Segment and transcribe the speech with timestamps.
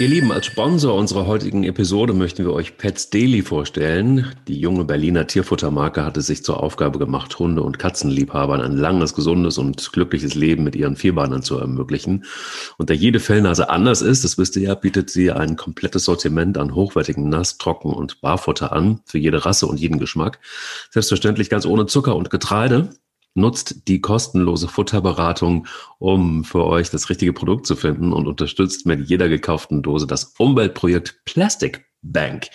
[0.00, 4.32] Ihr Lieben, als Sponsor unserer heutigen Episode möchten wir euch Pets Daily vorstellen.
[4.48, 9.12] Die junge Berliner Tierfuttermarke hat es sich zur Aufgabe gemacht, Hunde- und Katzenliebhabern ein langes,
[9.12, 12.24] gesundes und glückliches Leben mit ihren Vierbeinern zu ermöglichen.
[12.78, 16.56] Und da jede Fellnase anders ist, das wisst ihr ja, bietet sie ein komplettes Sortiment
[16.56, 20.38] an hochwertigen Nass-, Trocken- und Barfutter an, für jede Rasse und jeden Geschmack.
[20.88, 22.88] Selbstverständlich ganz ohne Zucker und Getreide.
[23.34, 25.66] Nutzt die kostenlose Futterberatung,
[25.98, 30.34] um für euch das richtige Produkt zu finden und unterstützt mit jeder gekauften Dose das
[30.38, 32.48] Umweltprojekt Plastic Bank.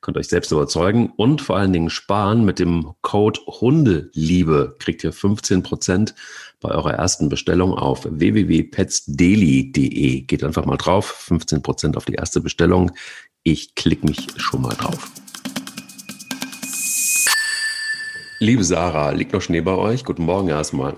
[0.00, 2.44] Könnt euch selbst überzeugen und vor allen Dingen sparen.
[2.44, 6.14] Mit dem Code Hundeliebe kriegt ihr 15 Prozent
[6.60, 10.22] bei eurer ersten Bestellung auf www.petsdaily.de.
[10.22, 11.06] Geht einfach mal drauf.
[11.06, 12.92] 15 Prozent auf die erste Bestellung.
[13.42, 15.10] Ich klicke mich schon mal drauf.
[18.42, 20.02] Liebe Sarah, liegt noch Schnee bei euch?
[20.02, 20.94] Guten Morgen erstmal.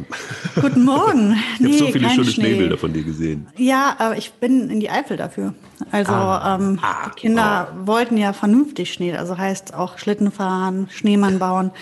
[0.60, 1.36] Guten Morgen.
[1.58, 2.44] ich habe so viele schöne Schnee.
[2.44, 3.48] Schneebilder von dir gesehen.
[3.56, 5.52] Ja, aber ich bin in die Eifel dafür.
[5.90, 7.88] Also ah, ähm, ah, die Kinder oh.
[7.88, 11.72] wollten ja vernünftig Schnee, also heißt auch Schlitten fahren, Schneemann bauen.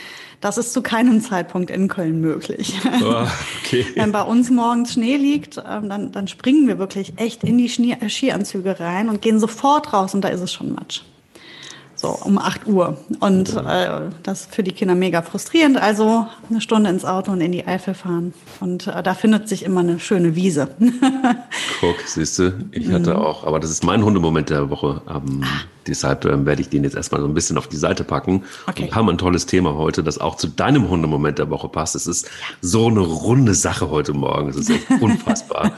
[0.40, 2.80] Das ist zu keinem Zeitpunkt in Köln möglich.
[3.02, 3.26] Oh,
[3.62, 3.84] okay.
[3.96, 7.68] Wenn bei uns morgens Schnee liegt, ähm, dann, dann springen wir wirklich echt in die
[7.68, 11.02] Schnee Skianzüge rein und gehen sofort raus und da ist es schon Matsch
[12.00, 12.96] so um 8 Uhr.
[13.20, 15.76] Und äh, das ist für die Kinder mega frustrierend.
[15.76, 18.32] Also eine Stunde ins Auto und in die Eifel fahren.
[18.60, 20.68] Und äh, da findet sich immer eine schöne Wiese.
[21.80, 23.20] Guck, siehst du, ich hatte mhm.
[23.20, 25.02] auch, aber das ist mein Hundemoment der Woche.
[25.08, 25.60] Ähm, ah.
[25.86, 28.44] Deshalb ähm, werde ich den jetzt erstmal so ein bisschen auf die Seite packen.
[28.66, 28.84] Okay.
[28.84, 31.94] Und haben ein tolles Thema heute, das auch zu deinem Hundemoment der Woche passt.
[31.94, 34.48] Es ist so eine runde Sache heute Morgen.
[34.50, 35.72] Es ist echt unfassbar.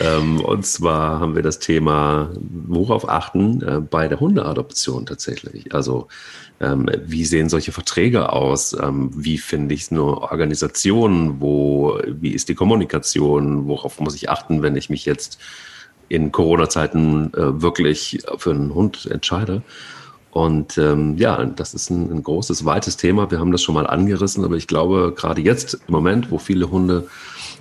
[0.00, 5.74] ähm, und zwar haben wir das Thema, worauf achten äh, bei der Hundeadoption tatsächlich.
[5.74, 6.08] Also
[6.60, 8.72] ähm, wie sehen solche Verträge aus?
[8.72, 11.40] Ähm, wie finde ich eine Organisation?
[11.40, 13.66] Wo, wie ist die Kommunikation?
[13.68, 15.38] Worauf muss ich achten, wenn ich mich jetzt
[16.08, 19.62] in Corona-Zeiten äh, wirklich für einen Hund entscheide.
[20.30, 23.30] Und ähm, ja, das ist ein, ein, großes, weites Thema.
[23.30, 26.70] Wir haben das schon mal angerissen, aber ich glaube, gerade jetzt im Moment, wo viele
[26.70, 27.08] Hunde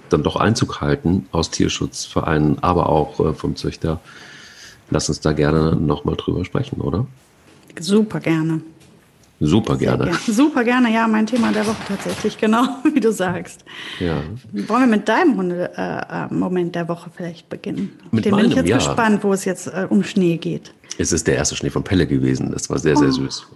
[0.09, 4.01] dann doch Einzug halten aus Tierschutzvereinen, aber auch äh, vom Züchter,
[4.89, 7.07] lass uns da gerne nochmal drüber sprechen, oder?
[7.79, 8.61] Super gerne.
[9.39, 10.05] Super gerne.
[10.05, 10.19] gerne.
[10.27, 12.63] Super gerne, ja, mein Thema der Woche tatsächlich, genau,
[12.93, 13.65] wie du sagst.
[13.99, 14.21] Ja.
[14.67, 17.91] Wollen wir mit deinem Hunde-Moment äh, der Woche vielleicht beginnen?
[18.11, 18.77] Mit Den meinem, bin ich jetzt ja.
[18.77, 20.73] gespannt, wo es jetzt äh, um Schnee geht.
[20.97, 22.51] Es ist der erste Schnee von Pelle gewesen.
[22.51, 23.11] Das war sehr, sehr oh.
[23.11, 23.47] süß.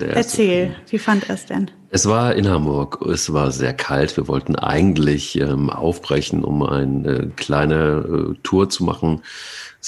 [0.00, 0.76] Erzähl, Schnee.
[0.90, 1.70] wie fand er es denn?
[1.90, 3.06] Es war in Hamburg.
[3.08, 4.16] Es war sehr kalt.
[4.16, 9.22] Wir wollten eigentlich ähm, aufbrechen, um eine kleine äh, Tour zu machen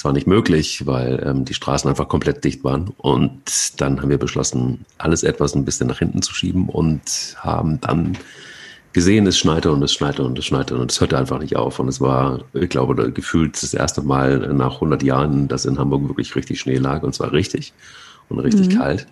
[0.01, 2.91] es war nicht möglich, weil ähm, die Straßen einfach komplett dicht waren.
[2.97, 7.79] Und dann haben wir beschlossen, alles etwas ein bisschen nach hinten zu schieben und haben
[7.81, 8.17] dann
[8.93, 11.77] gesehen, es schneite und es schneite und es schneite und es hörte einfach nicht auf.
[11.77, 16.07] Und es war, ich glaube, gefühlt das erste Mal nach 100 Jahren, dass in Hamburg
[16.07, 17.71] wirklich richtig Schnee lag und zwar richtig
[18.27, 18.79] und richtig mhm.
[18.79, 19.05] kalt.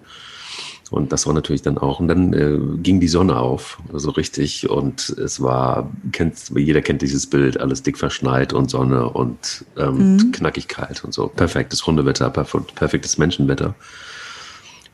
[0.92, 4.10] Und das war natürlich dann auch, und dann äh, ging die Sonne auf, so also
[4.12, 4.70] richtig.
[4.70, 10.16] Und es war, kennt, jeder kennt dieses Bild, alles dick verschneit und Sonne und ähm,
[10.16, 10.32] mhm.
[10.32, 11.28] knackig kalt und so.
[11.28, 13.76] Perfektes Hundewetter, perfektes Menschenwetter.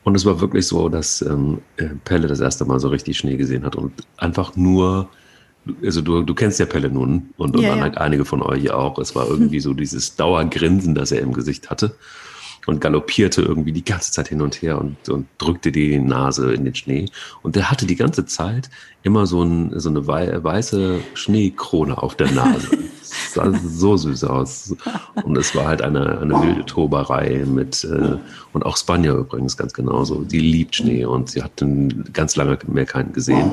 [0.04, 3.36] Und es war wirklich so, dass ähm, äh, Pelle das erste Mal so richtig Schnee
[3.36, 5.08] gesehen hat und einfach nur,
[5.82, 7.84] also du, du kennst ja Pelle nun und, und ja, ja.
[7.84, 8.98] einige von euch auch.
[8.98, 11.94] Es war irgendwie so dieses Dauergrinsen, das er im Gesicht hatte
[12.66, 16.64] und galoppierte irgendwie die ganze Zeit hin und her und, und drückte die Nase in
[16.64, 17.06] den Schnee.
[17.42, 18.68] Und der hatte die ganze Zeit
[19.02, 22.68] immer so, ein, so eine weiße Schneekrone auf der Nase.
[23.08, 24.74] Das sah so süß aus.
[25.22, 28.16] Und es war halt eine, eine wilde Toberei mit, äh,
[28.52, 30.24] und auch Spanier übrigens ganz genauso.
[30.24, 31.52] Die liebt Schnee und sie hat
[32.12, 33.50] ganz lange mehr keinen gesehen.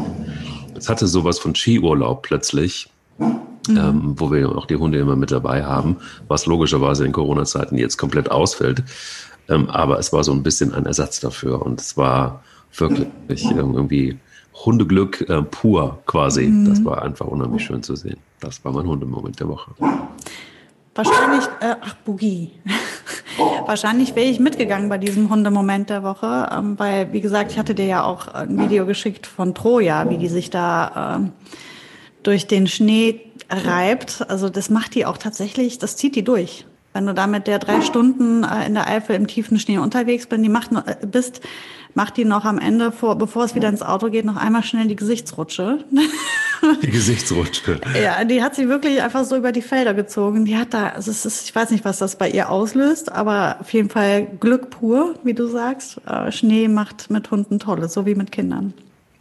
[0.75, 2.89] Es hatte sowas von Skiurlaub plötzlich
[3.67, 3.77] mhm.
[3.77, 5.97] ähm, wo wir auch die Hunde immer mit dabei haben,
[6.27, 8.83] was logischerweise in Corona-Zeiten jetzt komplett ausfällt.
[9.49, 12.43] Ähm, aber es war so ein bisschen ein Ersatz dafür und es war
[12.75, 14.17] wirklich irgendwie
[14.65, 16.47] Hundeglück äh, pur quasi.
[16.47, 16.69] Mhm.
[16.69, 18.17] Das war einfach unheimlich schön zu sehen.
[18.39, 19.71] Das war mein Hundemoment der Woche.
[20.95, 22.51] Wahrscheinlich, äh, ach, Boogie.
[23.65, 27.73] Wahrscheinlich wäre ich mitgegangen bei diesem Hundemoment der Woche, ähm, weil, wie gesagt, ich hatte
[27.73, 31.31] dir ja auch ein Video geschickt von Troja, wie die sich da ähm,
[32.21, 34.25] durch den Schnee reibt.
[34.27, 36.65] Also das macht die auch tatsächlich, das zieht die durch.
[36.93, 40.27] Wenn du da mit der drei Stunden äh, in der Eifel im tiefen Schnee unterwegs
[40.27, 41.41] bist, die macht, äh, bist,
[41.95, 44.87] macht die noch am Ende, vor, bevor es wieder ins Auto geht, noch einmal schnell
[44.87, 45.79] die Gesichtsrutsche.
[46.81, 47.81] Die Gesichtsrutsche.
[48.01, 50.45] ja, die hat sie wirklich einfach so über die Felder gezogen.
[50.45, 53.57] Die hat da, also es ist, ich weiß nicht, was das bei ihr auslöst, aber
[53.59, 55.99] auf jeden Fall Glück pur, wie du sagst.
[56.07, 58.73] Äh, Schnee macht mit Hunden Tolles, so wie mit Kindern.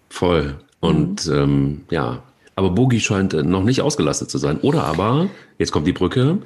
[0.09, 0.55] Voll.
[0.79, 1.35] Und mhm.
[1.35, 2.23] ähm, ja,
[2.55, 4.59] aber Bogi scheint äh, noch nicht ausgelastet zu sein.
[4.59, 5.29] Oder aber,
[5.59, 6.39] jetzt kommt die Brücke,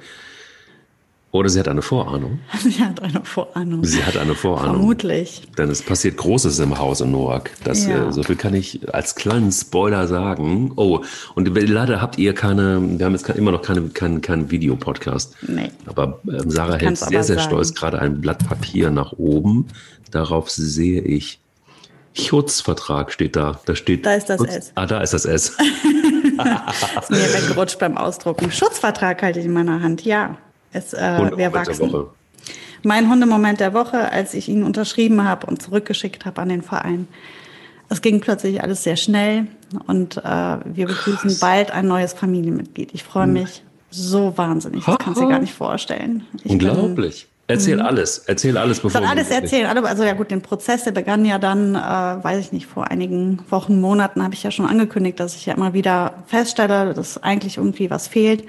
[1.36, 2.38] oder sie hat eine Vorahnung.
[2.62, 3.84] Sie hat eine Vorahnung.
[3.84, 4.76] Sie hat eine Vorahnung.
[4.76, 5.42] Vermutlich.
[5.58, 7.50] Denn es passiert Großes im Hause Noack.
[7.62, 8.08] Das, ja.
[8.08, 10.72] äh, so viel kann ich als kleinen Spoiler sagen.
[10.76, 11.00] Oh,
[11.34, 15.36] und leider habt ihr keine, wir haben jetzt immer noch keinen kein, kein Videopodcast.
[15.46, 15.70] Nee.
[15.84, 17.48] Aber ähm, Sarah hält sehr, sehr sagen.
[17.48, 19.66] stolz gerade ein Blatt Papier nach oben.
[20.10, 21.40] Darauf sehe ich
[22.16, 23.60] Schutzvertrag steht da.
[23.66, 24.06] Da steht.
[24.06, 24.72] Da ist das Schutz, S.
[24.74, 25.50] Ah, da ist das S.
[27.00, 28.50] ist mir weggerutscht beim Ausdrucken.
[28.50, 30.36] Schutzvertrag halte ich in meiner Hand, ja.
[30.72, 32.06] Es, äh, wir wachsen.
[32.82, 37.08] Mein Hundemoment der Woche, als ich ihn unterschrieben habe und zurückgeschickt habe an den Verein.
[37.88, 39.46] Es ging plötzlich alles sehr schnell
[39.86, 41.40] und äh, wir begrüßen Krass.
[41.40, 42.90] bald ein neues Familienmitglied.
[42.94, 43.32] Ich freue hm.
[43.34, 44.84] mich so wahnsinnig.
[44.84, 46.24] Das kannst du dir gar nicht vorstellen.
[46.44, 47.26] Ich Unglaublich.
[47.26, 47.86] Bin, Erzähl mhm.
[47.86, 49.00] alles, erzähl alles, bevor.
[49.00, 49.66] Ich soll alles erzählen.
[49.66, 53.38] Also ja gut, den Prozess, der begann ja dann, äh, weiß ich nicht, vor einigen
[53.50, 57.58] Wochen, Monaten habe ich ja schon angekündigt, dass ich ja immer wieder feststelle, dass eigentlich
[57.58, 58.44] irgendwie was fehlt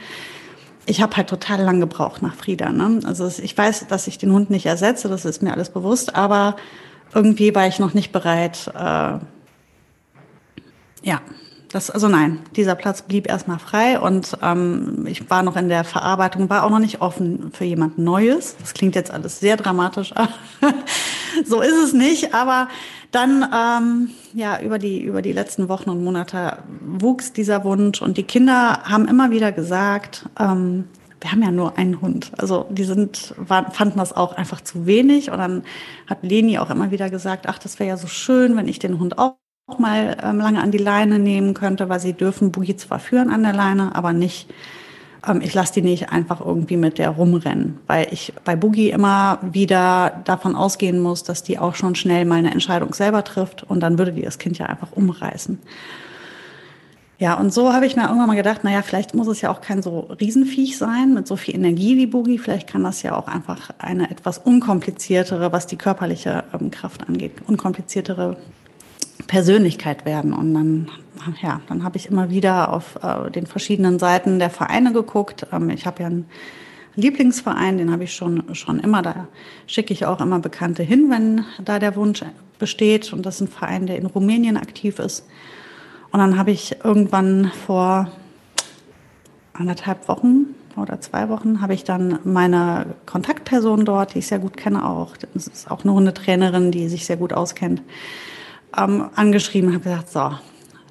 [0.88, 2.70] ich habe halt total lang gebraucht nach Frieda.
[2.72, 3.02] Ne?
[3.04, 6.56] Also ich weiß, dass ich den Hund nicht ersetze, das ist mir alles bewusst, aber
[7.14, 8.72] irgendwie war ich noch nicht bereit.
[8.74, 9.20] Äh,
[11.04, 11.22] ja,
[11.72, 15.84] das, also nein, dieser Platz blieb erstmal frei und ähm, ich war noch in der
[15.84, 18.56] Verarbeitung, war auch noch nicht offen für jemand Neues.
[18.60, 20.14] Das klingt jetzt alles sehr dramatisch,
[21.46, 22.70] so ist es nicht, aber
[23.12, 28.18] dann, ähm, ja, über die, über die letzten Wochen und Monate wuchs dieser Wunsch und
[28.18, 30.86] die Kinder haben immer wieder gesagt, ähm,
[31.20, 32.32] wir haben ja nur einen Hund.
[32.38, 35.32] Also die sind, waren, fanden das auch einfach zu wenig.
[35.32, 35.64] Und dann
[36.06, 39.00] hat Leni auch immer wieder gesagt, ach, das wäre ja so schön, wenn ich den
[39.00, 39.38] Hund auch
[39.78, 43.44] mal ähm, lange an die Leine nehmen könnte, weil sie dürfen Boogie zwar führen an
[43.44, 44.50] der Leine, aber nicht
[45.28, 49.40] ähm, ich lasse die nicht einfach irgendwie mit der rumrennen, weil ich bei Boogie immer
[49.42, 53.82] wieder davon ausgehen muss, dass die auch schon schnell mal eine Entscheidung selber trifft und
[53.82, 55.60] dann würde die das Kind ja einfach umreißen.
[57.20, 59.62] Ja, und so habe ich mir irgendwann mal gedacht, naja, vielleicht muss es ja auch
[59.62, 62.38] kein so Riesenviech sein mit so viel Energie wie Boogie.
[62.38, 67.32] Vielleicht kann das ja auch einfach eine etwas unkompliziertere, was die körperliche ähm, Kraft angeht,
[67.48, 68.38] unkompliziertere
[69.26, 70.34] Persönlichkeit werden.
[70.34, 70.92] Und dann,
[71.42, 75.48] ja, dann habe ich immer wieder auf äh, den verschiedenen Seiten der Vereine geguckt.
[75.52, 76.26] Ähm, ich habe ja einen
[76.96, 79.02] Lieblingsverein, den habe ich schon, schon immer.
[79.02, 79.28] Da
[79.66, 82.24] schicke ich auch immer Bekannte hin, wenn da der Wunsch
[82.60, 83.12] besteht.
[83.14, 85.26] Und das ist ein Verein, der in Rumänien aktiv ist.
[86.12, 88.12] Und dann habe ich irgendwann vor
[89.54, 94.56] anderthalb Wochen oder zwei Wochen habe ich dann meine Kontaktperson dort, die ich sehr gut
[94.56, 95.18] kenne auch.
[95.18, 97.82] Das ist auch eine Hundetrainerin, die sich sehr gut auskennt
[98.76, 100.32] ähm, angeschrieben und habe gesagt, so,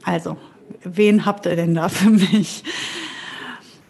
[0.05, 0.37] also,
[0.84, 2.62] wen habt ihr denn da für mich?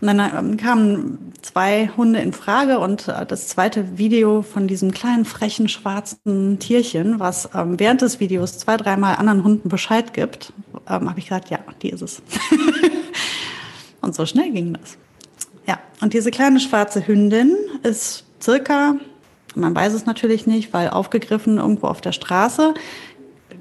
[0.01, 4.91] Und dann ähm, kamen zwei Hunde in Frage und äh, das zweite Video von diesem
[4.91, 10.53] kleinen, frechen, schwarzen Tierchen, was ähm, während des Videos zwei, dreimal anderen Hunden Bescheid gibt,
[10.89, 12.23] ähm, habe ich gesagt, ja, die ist es.
[14.03, 14.99] und so schnell ging das.
[15.67, 18.97] Ja, und diese kleine schwarze Hündin ist circa,
[19.55, 22.75] man weiß es natürlich nicht, weil aufgegriffen irgendwo auf der Straße,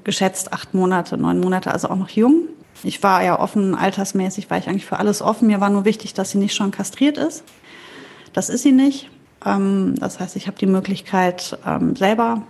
[0.06, 2.48] geschätzt acht Monate, neun Monate, also auch noch jung.
[2.84, 5.48] Ich war ja offen, altersmäßig war ich eigentlich für alles offen.
[5.48, 7.42] Mir war nur wichtig, dass sie nicht schon kastriert ist.
[8.32, 9.10] Das ist sie nicht.
[9.44, 12.42] Ähm, das heißt, ich habe die Möglichkeit, ähm, selber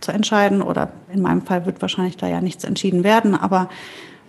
[0.00, 3.68] zu entscheiden oder in meinem Fall wird wahrscheinlich da ja nichts entschieden werden, aber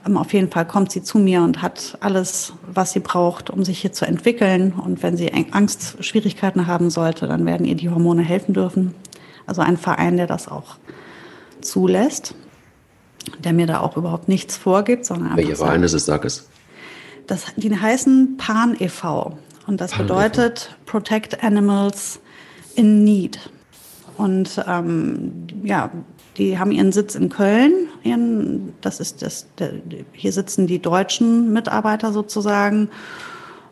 [0.05, 3.65] ähm, auf jeden Fall kommt sie zu mir und hat alles, was sie braucht, um
[3.65, 4.74] sich hier zu entwickeln.
[4.74, 8.93] Und wenn sie Angst, Schwierigkeiten haben sollte, dann werden ihr die Hormone helfen dürfen.
[9.48, 10.75] Also ein Verein, der das auch
[11.62, 12.36] zulässt
[13.39, 16.48] der mir da auch überhaupt nichts vorgibt, sondern Welche Verein ist es, sag es?
[17.27, 19.38] Das, die heißen Pan e.V.
[19.67, 22.19] Und das Pan e bedeutet e Protect Animals
[22.75, 23.50] in Need.
[24.17, 25.91] Und ähm, ja,
[26.38, 27.89] die haben ihren Sitz in Köln.
[28.03, 29.74] Ihren, das ist das, der,
[30.13, 32.89] hier sitzen die deutschen Mitarbeiter sozusagen.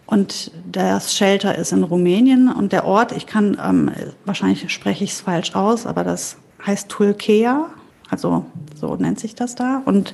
[0.05, 2.51] Und das Shelter ist in Rumänien.
[2.51, 3.91] Und der Ort, ich kann, ähm,
[4.25, 7.69] wahrscheinlich spreche ich es falsch aus, aber das heißt Tulkea.
[8.15, 8.45] Also
[8.79, 9.81] so nennt sich das da.
[9.84, 10.13] Und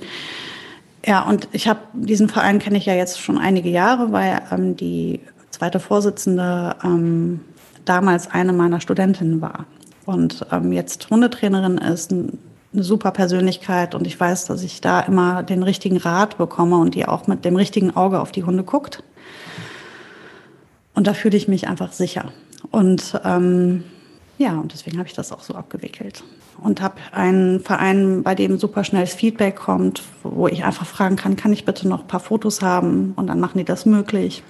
[1.05, 4.75] ja, und ich habe diesen Verein kenne ich ja jetzt schon einige Jahre, weil ähm,
[4.75, 5.20] die
[5.51, 7.41] zweite Vorsitzende ähm,
[7.86, 9.65] damals eine meiner Studentinnen war
[10.05, 15.43] und ähm, jetzt Hundetrainerin ist, eine super Persönlichkeit und ich weiß, dass ich da immer
[15.43, 19.03] den richtigen Rat bekomme und die auch mit dem richtigen Auge auf die Hunde guckt.
[20.96, 22.31] Und da fühle ich mich einfach sicher.
[22.72, 23.84] Und ähm,
[24.38, 26.24] ja, und deswegen habe ich das auch so abgewickelt.
[26.62, 31.36] Und habe einen Verein, bei dem super schnelles Feedback kommt, wo ich einfach fragen kann,
[31.36, 33.13] kann ich bitte noch ein paar Fotos haben?
[33.15, 34.44] Und dann machen die das möglich.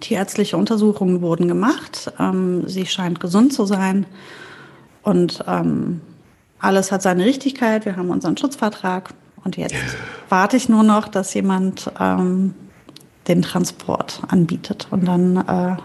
[0.00, 2.12] Tierärztliche Untersuchungen wurden gemacht.
[2.20, 4.04] Ähm, sie scheint gesund zu sein.
[5.02, 6.02] Und ähm,
[6.58, 7.86] alles hat seine Richtigkeit.
[7.86, 9.14] Wir haben unseren Schutzvertrag.
[9.44, 9.74] Und jetzt
[10.28, 12.54] warte ich nur noch, dass jemand ähm,
[13.26, 14.88] den Transport anbietet.
[14.90, 15.76] Und dann äh,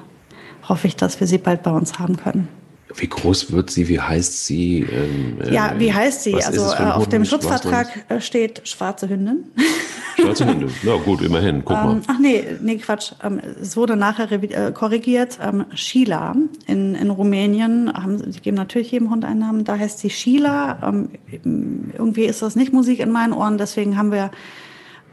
[0.68, 2.50] hoffe ich, dass wir sie bald bei uns haben können.
[2.96, 3.88] Wie groß wird sie?
[3.88, 4.82] Wie heißt sie?
[4.82, 6.36] Ähm, ja, wie heißt sie?
[6.36, 9.46] Also äh, auf dem Schutzvertrag äh, steht schwarze Hündin.
[10.20, 10.70] Schwarze Hündin.
[10.84, 11.66] Na gut, immerhin.
[11.66, 11.94] Guck mal.
[11.94, 13.14] Ähm, ach nee, nee, Quatsch.
[13.24, 15.40] Ähm, es wurde nachher äh, korrigiert.
[15.42, 16.36] Ähm, Sheila
[16.68, 19.64] in, in Rumänien haben, die geben natürlich jedem Hund einen Namen.
[19.64, 20.78] Da heißt sie Sheila.
[20.84, 21.10] Ähm,
[21.94, 23.58] irgendwie ist das nicht Musik in meinen Ohren.
[23.58, 24.30] Deswegen haben wir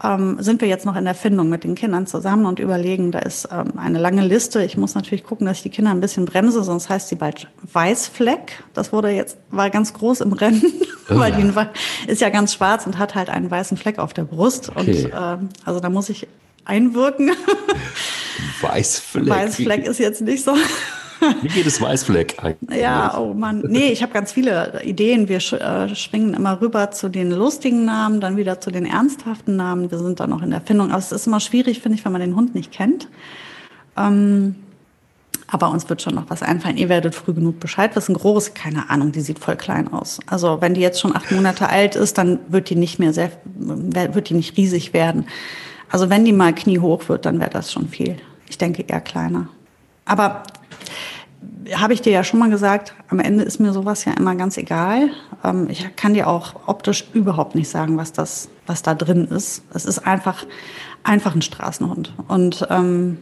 [0.03, 3.21] ähm, sind wir jetzt noch in der Findung mit den Kindern zusammen und überlegen, da
[3.21, 4.65] ist ähm, eine lange Liste.
[4.65, 7.49] Ich muss natürlich gucken, dass ich die Kinder ein bisschen bremse, sonst heißt sie bald
[7.73, 8.65] Weißfleck.
[8.73, 10.63] Das wurde jetzt, war ganz groß im Rennen,
[11.11, 14.25] oh, weil die ist ja ganz schwarz und hat halt einen weißen Fleck auf der
[14.25, 14.71] Brust.
[14.75, 15.05] Okay.
[15.05, 16.27] Und ähm, also da muss ich
[16.65, 17.33] einwirken.
[18.61, 19.29] Weißfleck.
[19.29, 20.55] Weißfleck ist jetzt nicht so.
[21.43, 22.81] Wie geht es Weißfleck eigentlich?
[22.81, 23.63] Ja, oh Mann.
[23.67, 25.29] Nee, ich habe ganz viele Ideen.
[25.29, 29.91] Wir äh, schwingen immer rüber zu den lustigen Namen, dann wieder zu den ernsthaften Namen.
[29.91, 30.91] Wir sind da noch in der Findung.
[30.91, 33.09] Aber es ist immer schwierig, finde ich, wenn man den Hund nicht kennt.
[33.97, 34.57] Ähm,
[35.47, 36.77] aber uns wird schon noch was einfallen.
[36.77, 38.15] Ihr werdet früh genug Bescheid wissen.
[38.15, 40.21] Groß, keine Ahnung, die sieht voll klein aus.
[40.27, 43.33] Also wenn die jetzt schon acht Monate alt ist, dann wird die nicht mehr sehr,
[43.45, 45.27] wird die nicht riesig werden.
[45.91, 48.17] Also wenn die mal kniehoch wird, dann wäre das schon viel.
[48.49, 49.49] Ich denke eher kleiner.
[50.05, 50.45] Aber
[51.75, 54.57] habe ich dir ja schon mal gesagt, am Ende ist mir sowas ja immer ganz
[54.57, 55.11] egal.
[55.45, 59.63] Ähm, ich kann dir auch optisch überhaupt nicht sagen, was das, was da drin ist.
[59.73, 60.45] Es ist einfach,
[61.03, 62.13] einfach ein Straßenhund.
[62.29, 63.19] Und ähm,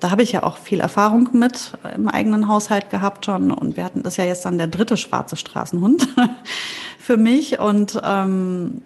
[0.00, 3.52] da habe ich ja auch viel Erfahrung mit im eigenen Haushalt gehabt schon.
[3.52, 6.08] Und wir hatten das ja jetzt dann der dritte schwarze Straßenhund
[6.98, 7.60] für mich.
[7.60, 8.82] Und ähm,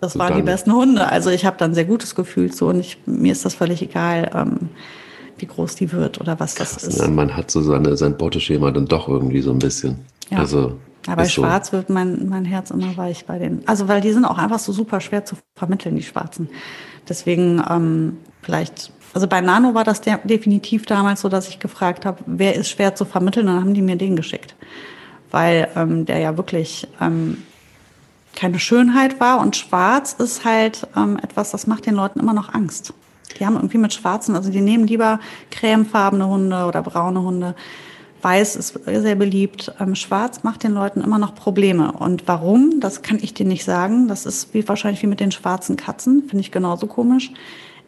[0.00, 1.08] das waren die besten Hunde.
[1.10, 3.80] Also ich habe dann ein sehr gutes Gefühl zu und ich, mir ist das völlig
[3.80, 4.30] egal.
[4.34, 4.68] Ähm,
[5.38, 6.98] wie groß die wird oder was das ist.
[6.98, 10.04] Ja, man hat so seine, sein Beuteschema dann doch irgendwie so ein bisschen.
[10.30, 10.38] Ja.
[10.38, 11.76] Also, aber bei Schwarz so.
[11.76, 13.62] wird mein, mein Herz immer weich bei den.
[13.66, 16.48] Also, weil die sind auch einfach so super schwer zu vermitteln, die Schwarzen.
[17.08, 18.92] Deswegen ähm, vielleicht.
[19.14, 22.68] Also bei Nano war das de definitiv damals so, dass ich gefragt habe, wer ist
[22.68, 24.54] schwer zu vermitteln, dann haben die mir den geschickt.
[25.30, 27.38] Weil ähm, der ja wirklich ähm,
[28.34, 32.52] keine Schönheit war und schwarz ist halt ähm, etwas, das macht den Leuten immer noch
[32.52, 32.92] Angst.
[33.38, 37.54] Die haben irgendwie mit schwarzen, also die nehmen lieber cremefarbene Hunde oder braune Hunde.
[38.22, 39.72] Weiß ist sehr beliebt.
[39.78, 41.92] Ähm, Schwarz macht den Leuten immer noch Probleme.
[41.92, 42.80] Und warum?
[42.80, 44.08] Das kann ich dir nicht sagen.
[44.08, 46.22] Das ist wie wahrscheinlich wie mit den schwarzen Katzen.
[46.22, 47.30] Finde ich genauso komisch.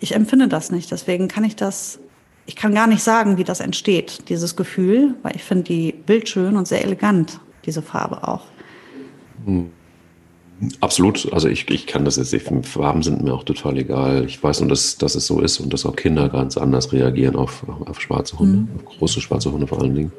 [0.00, 0.90] Ich empfinde das nicht.
[0.92, 1.98] Deswegen kann ich das,
[2.46, 6.56] ich kann gar nicht sagen, wie das entsteht, dieses Gefühl, weil ich finde die bildschön
[6.56, 8.44] und sehr elegant, diese Farbe auch.
[9.44, 9.70] Hm.
[10.80, 11.32] Absolut.
[11.32, 12.66] Also ich, ich kann das jetzt nicht.
[12.66, 14.24] Farben sind mir auch total egal.
[14.24, 17.36] Ich weiß nur, dass, dass es so ist und dass auch Kinder ganz anders reagieren
[17.36, 18.68] auf, auf schwarze Hunde, mhm.
[18.76, 20.12] auf große schwarze Hunde vor allen Dingen.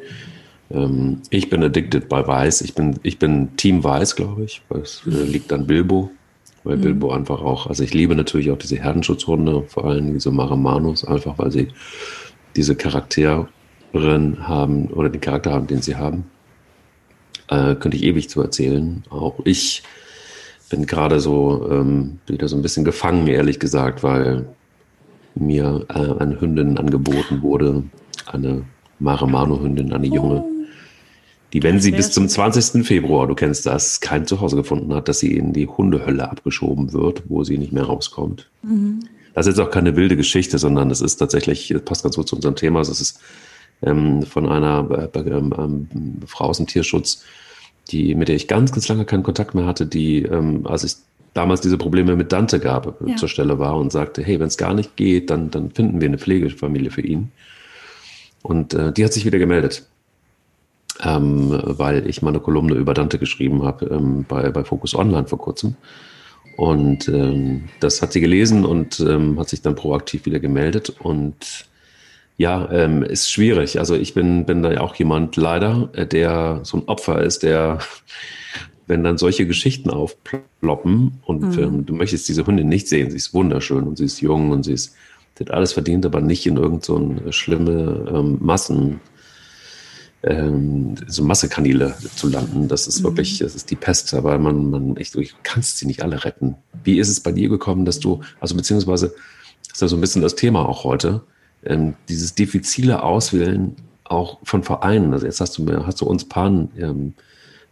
[0.72, 2.62] Ähm, ich bin addicted bei Weiß.
[2.62, 4.62] Ich bin, ich bin Team Weiß, glaube ich.
[4.69, 6.12] Das äh, liegt an Bilbo.
[6.63, 6.81] Weil mhm.
[6.81, 11.38] Bilbo einfach auch, also ich liebe natürlich auch diese Herdenschutzhunde, vor allem diese Maramanus, einfach
[11.38, 11.69] weil sie
[12.55, 13.48] diese Charakterin
[14.39, 16.25] haben oder den Charakter haben, den sie haben.
[17.50, 19.03] Äh, könnte ich ewig zu erzählen.
[19.10, 19.84] Auch ich
[20.69, 24.45] bin gerade so ähm, wieder so ein bisschen gefangen, ehrlich gesagt, weil
[25.35, 27.83] mir äh, eine Hündin angeboten wurde,
[28.25, 28.63] eine
[28.99, 30.43] Maremano-Hündin, eine junge,
[31.53, 32.85] die, wenn sie bis zum 20.
[32.85, 37.23] Februar, du kennst das, kein Zuhause gefunden hat, dass sie in die Hundehölle abgeschoben wird,
[37.27, 38.49] wo sie nicht mehr rauskommt.
[38.61, 38.99] Mhm.
[39.33, 42.35] Das ist jetzt auch keine wilde Geschichte, sondern das ist tatsächlich, passt ganz gut zu
[42.35, 43.19] unserem Thema, das ist
[43.81, 45.88] ähm, von einer äh, ähm,
[46.27, 47.23] Frau aus dem Tierschutz,
[47.89, 50.96] die, mit der ich ganz, ganz lange keinen Kontakt mehr hatte, die, ähm, als ich
[51.34, 53.15] damals diese Probleme mit Dante gab, ja.
[53.15, 56.08] zur Stelle war und sagte, hey, wenn es gar nicht geht, dann, dann finden wir
[56.08, 57.31] eine Pflegefamilie für ihn.
[58.41, 59.88] Und äh, die hat sich wieder gemeldet,
[61.03, 65.27] ähm, weil ich mal eine Kolumne über Dante geschrieben habe ähm, bei, bei Focus Online
[65.27, 65.75] vor kurzem.
[66.58, 70.93] Und ähm, das hat sie gelesen und ähm, hat sich dann proaktiv wieder gemeldet.
[71.00, 71.68] Und
[72.39, 73.79] ja, ähm, ist schwierig.
[73.79, 77.43] Also ich bin, bin da ja auch jemand leider, äh, der so ein Opfer ist,
[77.43, 77.79] der,
[78.88, 81.60] wenn dann solche Geschichten aufploppen und mhm.
[81.63, 84.63] ähm, du möchtest diese Hündin nicht sehen, sie ist wunderschön und sie ist jung und
[84.63, 84.96] sie ist,
[85.38, 89.01] sie hat alles verdient, aber nicht in irgendeine so schlimme ähm, Massen,
[90.24, 92.69] ähm, so Massekanäle zu landen.
[92.69, 93.03] Das ist mhm.
[93.03, 96.55] wirklich, das ist die Pest, aber man, man, ich, du kannst sie nicht alle retten.
[96.86, 99.13] Wie ist es bei dir gekommen, dass du, also beziehungsweise,
[99.67, 101.22] das ist ja so ein bisschen das Thema auch heute,
[101.65, 105.13] ähm, dieses diffizile Auswählen auch von Vereinen.
[105.13, 107.13] Also jetzt hast du mir, hast du uns Pan ähm,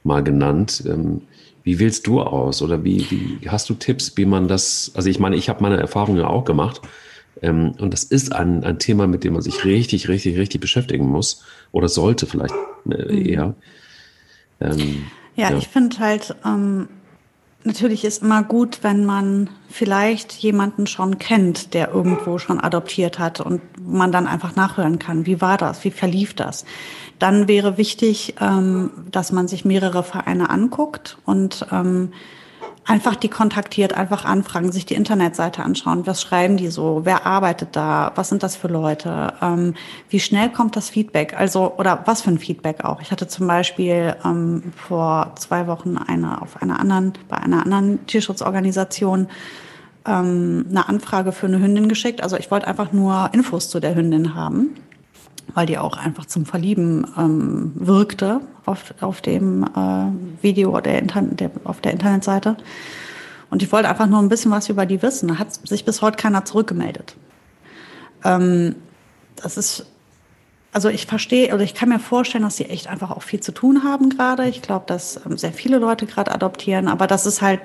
[0.03, 0.83] mal genannt.
[0.87, 1.21] Ähm,
[1.63, 5.19] wie wählst du aus oder wie, wie hast du Tipps, wie man das, also ich
[5.19, 6.81] meine, ich habe meine Erfahrungen ja auch gemacht
[7.41, 11.07] ähm, und das ist ein, ein Thema, mit dem man sich richtig, richtig, richtig beschäftigen
[11.07, 12.55] muss oder sollte vielleicht
[12.89, 13.25] äh, mhm.
[13.25, 13.55] eher.
[14.61, 16.87] Ähm, ja, ja, ich finde halt, ähm,
[17.63, 23.41] natürlich ist immer gut, wenn man vielleicht jemanden schon kennt, der irgendwo schon adoptiert hat
[23.41, 26.65] und man dann einfach nachhören kann, wie war das, wie verlief das.
[27.19, 32.13] Dann wäre wichtig, ähm, dass man sich mehrere Vereine anguckt und ähm,
[32.87, 36.07] einfach die kontaktiert, einfach anfragen, sich die Internetseite anschauen.
[36.07, 37.01] Was schreiben die so?
[37.03, 38.13] Wer arbeitet da?
[38.15, 39.33] Was sind das für Leute?
[39.41, 39.75] Ähm,
[40.09, 41.37] wie schnell kommt das Feedback?
[41.37, 43.01] Also, oder was für ein Feedback auch?
[43.01, 48.05] Ich hatte zum Beispiel ähm, vor zwei Wochen eine auf einer anderen, bei einer anderen
[48.07, 49.27] Tierschutzorganisation
[50.05, 52.23] ähm, eine Anfrage für eine Hündin geschickt.
[52.23, 54.75] Also ich wollte einfach nur Infos zu der Hündin haben
[55.57, 61.23] weil die auch einfach zum Verlieben ähm, wirkte auf, auf dem äh, Video der, Inter
[61.23, 62.57] der, auf der Internetseite.
[63.49, 65.29] Und ich wollte einfach nur ein bisschen was über die wissen.
[65.29, 67.15] Da hat sich bis heute keiner zurückgemeldet.
[68.23, 68.75] Ähm,
[69.35, 69.87] das ist,
[70.73, 73.51] also ich verstehe, oder ich kann mir vorstellen, dass sie echt einfach auch viel zu
[73.51, 74.47] tun haben gerade.
[74.47, 77.61] Ich glaube, dass ähm, sehr viele Leute gerade adoptieren, aber das ist halt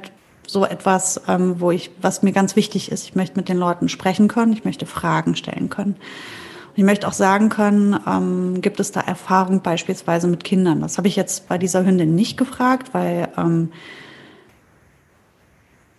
[0.47, 3.05] so etwas, ähm, wo ich, was mir ganz wichtig ist.
[3.05, 5.97] Ich möchte mit den Leuten sprechen können, ich möchte Fragen stellen können.
[6.75, 10.81] Ich möchte auch sagen können, ähm, gibt es da Erfahrung beispielsweise mit Kindern?
[10.81, 13.71] Das habe ich jetzt bei dieser Hündin nicht gefragt, weil ähm,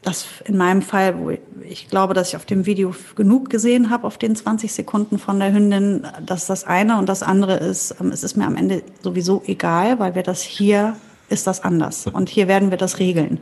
[0.02, 4.08] das in meinem Fall, wo ich glaube, dass ich auf dem Video genug gesehen habe,
[4.08, 8.12] auf den 20 Sekunden von der Hündin, dass das eine und das andere ist, ähm,
[8.12, 10.96] es ist mir am Ende sowieso egal, weil wir das hier
[11.30, 13.40] ist das anders und hier werden wir das regeln.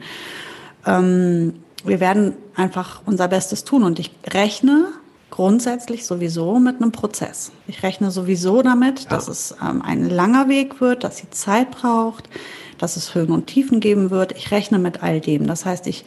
[0.85, 4.87] Ähm, wir werden einfach unser Bestes tun und ich rechne
[5.31, 7.51] grundsätzlich sowieso mit einem Prozess.
[7.67, 9.09] Ich rechne sowieso damit, ja.
[9.09, 12.29] dass es ähm, ein langer Weg wird, dass sie Zeit braucht,
[12.77, 14.33] dass es Höhen und Tiefen geben wird.
[14.33, 15.47] Ich rechne mit all dem.
[15.47, 16.05] Das heißt, ich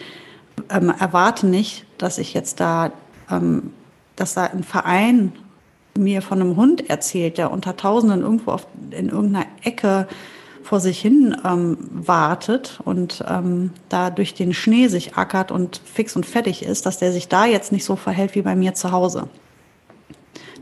[0.71, 2.93] ähm, erwarte nicht, dass ich jetzt da,
[3.31, 3.73] ähm,
[4.15, 5.33] dass da ein Verein
[5.97, 10.07] mir von einem Hund erzählt, der unter Tausenden irgendwo auf, in irgendeiner Ecke
[10.65, 16.17] vor sich hin ähm, wartet und ähm, da durch den Schnee sich ackert und fix
[16.17, 18.91] und fertig ist, dass der sich da jetzt nicht so verhält wie bei mir zu
[18.91, 19.29] Hause.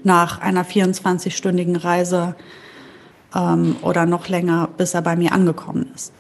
[0.03, 2.35] Nach einer 24-stündigen Reise
[3.35, 6.13] ähm, oder noch länger, bis er bei mir angekommen ist.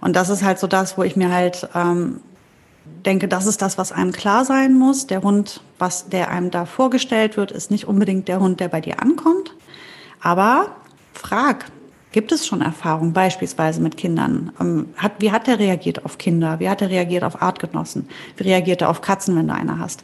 [0.00, 2.20] Und das ist halt so das, wo ich mir halt ähm,
[3.04, 5.08] denke, das ist das, was einem klar sein muss.
[5.08, 8.80] Der Hund, was der einem da vorgestellt wird, ist nicht unbedingt der Hund, der bei
[8.80, 9.54] dir ankommt.
[10.20, 10.76] Aber
[11.12, 11.66] frag,
[12.16, 14.50] Gibt es schon Erfahrungen beispielsweise mit Kindern?
[14.58, 16.60] Ähm, hat, wie hat er reagiert auf Kinder?
[16.60, 18.08] Wie hat er reagiert auf Artgenossen?
[18.38, 20.02] Wie reagiert er auf Katzen, wenn du eine hast?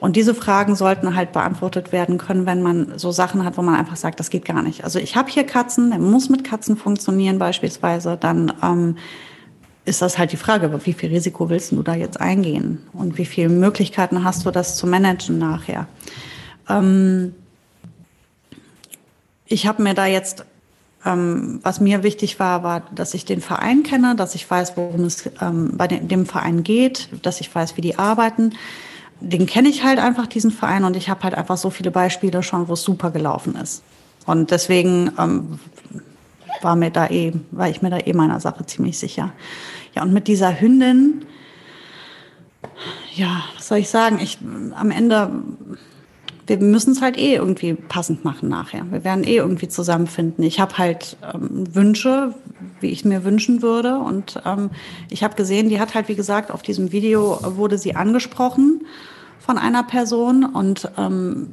[0.00, 3.76] Und diese Fragen sollten halt beantwortet werden können, wenn man so Sachen hat, wo man
[3.76, 4.82] einfach sagt, das geht gar nicht.
[4.82, 8.96] Also ich habe hier Katzen, der muss mit Katzen funktionieren beispielsweise, dann ähm,
[9.84, 13.26] ist das halt die Frage, wie viel Risiko willst du da jetzt eingehen und wie
[13.26, 15.86] viele Möglichkeiten hast du, das zu managen nachher.
[16.68, 17.32] Ähm,
[19.46, 20.46] ich habe mir da jetzt
[21.04, 25.04] ähm, was mir wichtig war, war, dass ich den Verein kenne, dass ich weiß, worum
[25.04, 28.54] es ähm, bei dem, Verein geht, dass ich weiß, wie die arbeiten.
[29.20, 32.42] Den kenne ich halt einfach, diesen Verein, und ich habe halt einfach so viele Beispiele
[32.42, 33.82] schon, wo es super gelaufen ist.
[34.26, 35.58] Und deswegen ähm,
[36.62, 39.32] war mir da eh, war ich mir da eh meiner Sache ziemlich sicher.
[39.94, 41.26] Ja, und mit dieser Hündin,
[43.14, 44.18] ja, was soll ich sagen?
[44.20, 44.38] Ich
[44.74, 45.30] am Ende
[46.46, 48.84] wir müssen es halt eh irgendwie passend machen nachher.
[48.90, 50.44] Wir werden eh irgendwie zusammenfinden.
[50.44, 52.34] Ich habe halt ähm, Wünsche,
[52.80, 53.98] wie ich mir wünschen würde.
[53.98, 54.70] Und ähm,
[55.10, 58.86] ich habe gesehen, die hat halt, wie gesagt, auf diesem Video wurde sie angesprochen
[59.38, 61.48] von einer Person und ähm,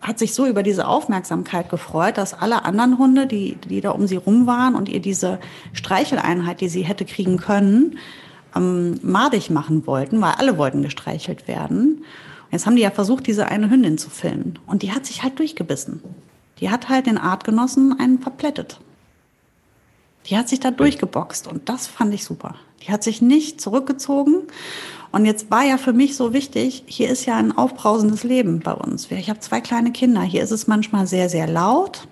[0.00, 4.06] hat sich so über diese Aufmerksamkeit gefreut, dass alle anderen Hunde, die, die da um
[4.06, 5.38] sie rum waren und ihr diese
[5.72, 7.98] Streicheleinheit, die sie hätte kriegen können,
[8.54, 12.04] ähm, madig machen wollten, weil alle wollten gestreichelt werden.
[12.50, 14.58] Jetzt haben die ja versucht, diese eine Hündin zu filmen.
[14.66, 16.02] Und die hat sich halt durchgebissen.
[16.60, 18.80] Die hat halt den Artgenossen einen verplättet.
[20.26, 22.56] Die hat sich da durchgeboxt und das fand ich super.
[22.82, 24.42] Die hat sich nicht zurückgezogen.
[25.12, 28.72] Und jetzt war ja für mich so wichtig, hier ist ja ein aufbrausendes Leben bei
[28.72, 29.10] uns.
[29.10, 30.22] Ich habe zwei kleine Kinder.
[30.22, 32.08] Hier ist es manchmal sehr, sehr laut.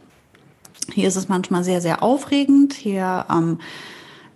[0.92, 2.72] Hier ist es manchmal sehr, sehr aufregend.
[2.72, 3.58] Hier ähm,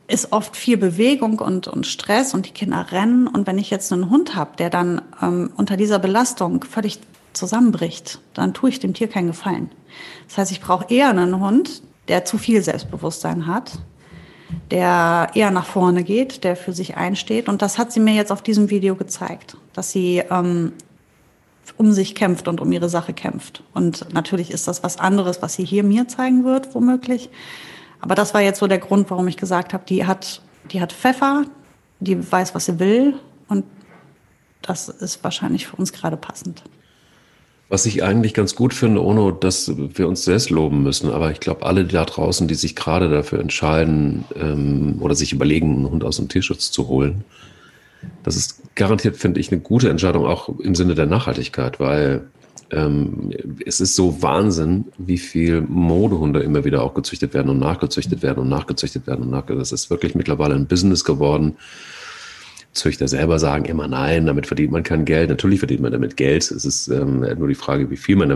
[0.09, 3.29] ist oft viel Bewegung und, und Stress und die Kinder rennen.
[3.29, 6.99] Und wenn ich jetzt einen Hund habe, der dann ähm, unter dieser Belastung völlig
[7.35, 9.71] zusammenbricht, dann tue ich dem Tier keinen Gefallen.
[10.27, 13.79] Das heißt, ich brauche eher einen Hund, der zu viel Selbstbewusstsein hat,
[14.71, 17.51] der eher nach vorne geht, der für sich einsteht.
[17.51, 20.73] Und das hat sie mir jetzt auf diesem Video gezeigt, dass sie ähm,
[21.77, 23.63] um sich kämpft und um ihre Sache kämpft.
[23.75, 27.29] Und natürlich ist das was anderes, was sie hier mir zeigen wird, womöglich.
[28.01, 30.93] Aber das war jetzt so der Grund, warum ich gesagt habe, die hat, die hat
[30.93, 31.45] Pfeffer,
[32.01, 33.15] die weiß, was sie will
[33.49, 33.65] und
[34.63, 36.63] das ist wahrscheinlich für uns gerade passend.
[37.71, 41.41] Was ich eigentlich ganz gut finde, ohne dass wir uns selbst loben müssen, aber ich
[41.41, 46.05] glaube, alle da draußen, die sich gerade dafür entscheiden ähm, oder sich überlegen, einen Hund
[46.05, 47.25] aus dem Tierschutz zu holen,
[48.23, 52.29] das ist garantiert, finde ich, eine gute Entscheidung auch im Sinne der Nachhaltigkeit, weil
[52.71, 53.31] ähm,
[53.65, 58.41] es ist so Wahnsinn, wie viel Modehunde immer wieder auch gezüchtet werden und nachgezüchtet werden
[58.41, 59.61] und nachgezüchtet werden und nachgezüchtet.
[59.61, 61.57] Das ist wirklich mittlerweile ein Business geworden.
[62.73, 65.31] Züchter selber sagen immer nein, damit verdient man kein Geld.
[65.31, 66.51] Natürlich verdient man damit Geld.
[66.51, 68.29] Es ist ähm, nur die Frage, wie viel man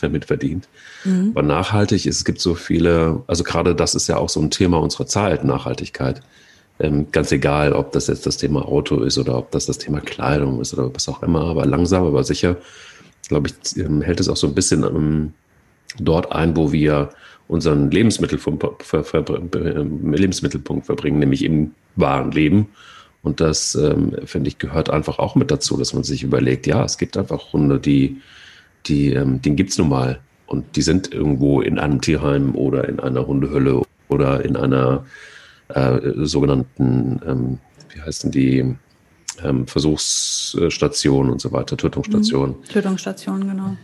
[0.00, 0.68] damit verdient.
[1.06, 1.32] Mhm.
[1.34, 4.50] Aber nachhaltig ist, es gibt so viele, also gerade das ist ja auch so ein
[4.50, 6.22] Thema unserer Zeit, Nachhaltigkeit.
[6.80, 10.00] Ähm, ganz egal, ob das jetzt das Thema Auto ist oder ob das das Thema
[10.00, 12.56] Kleidung ist oder was auch immer, aber langsam, aber sicher,
[13.28, 15.32] glaube ich, ähm, hält es auch so ein bisschen ähm,
[15.98, 17.10] dort ein, wo wir
[17.48, 18.64] unseren Lebensmittelpunkt,
[19.52, 22.68] Lebensmittelpunkt verbringen, nämlich im wahren Leben.
[23.22, 26.84] Und das, ähm, finde ich, gehört einfach auch mit dazu, dass man sich überlegt, ja,
[26.84, 28.18] es gibt einfach Hunde, die,
[28.86, 30.20] die, ähm, den gibt's nun mal.
[30.46, 35.06] Und die sind irgendwo in einem Tierheim oder in einer Hundehölle oder in einer
[35.68, 37.58] äh, sogenannten, ähm,
[37.94, 38.76] wie heißen die,
[39.42, 42.50] ähm, Versuchsstation und so weiter, Tötungsstation.
[42.50, 42.64] Mhm.
[42.64, 43.76] Tötungsstation, genau.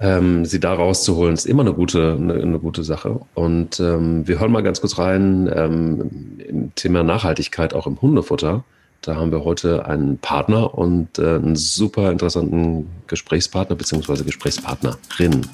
[0.00, 3.20] Ähm, sie da rauszuholen, ist immer eine gute, eine, eine gute Sache.
[3.34, 8.64] Und ähm, wir hören mal ganz kurz rein ähm, im Thema Nachhaltigkeit auch im Hundefutter.
[9.00, 14.24] Da haben wir heute einen Partner und äh, einen super interessanten Gesprächspartner bzw.
[14.24, 15.46] Gesprächspartnerin.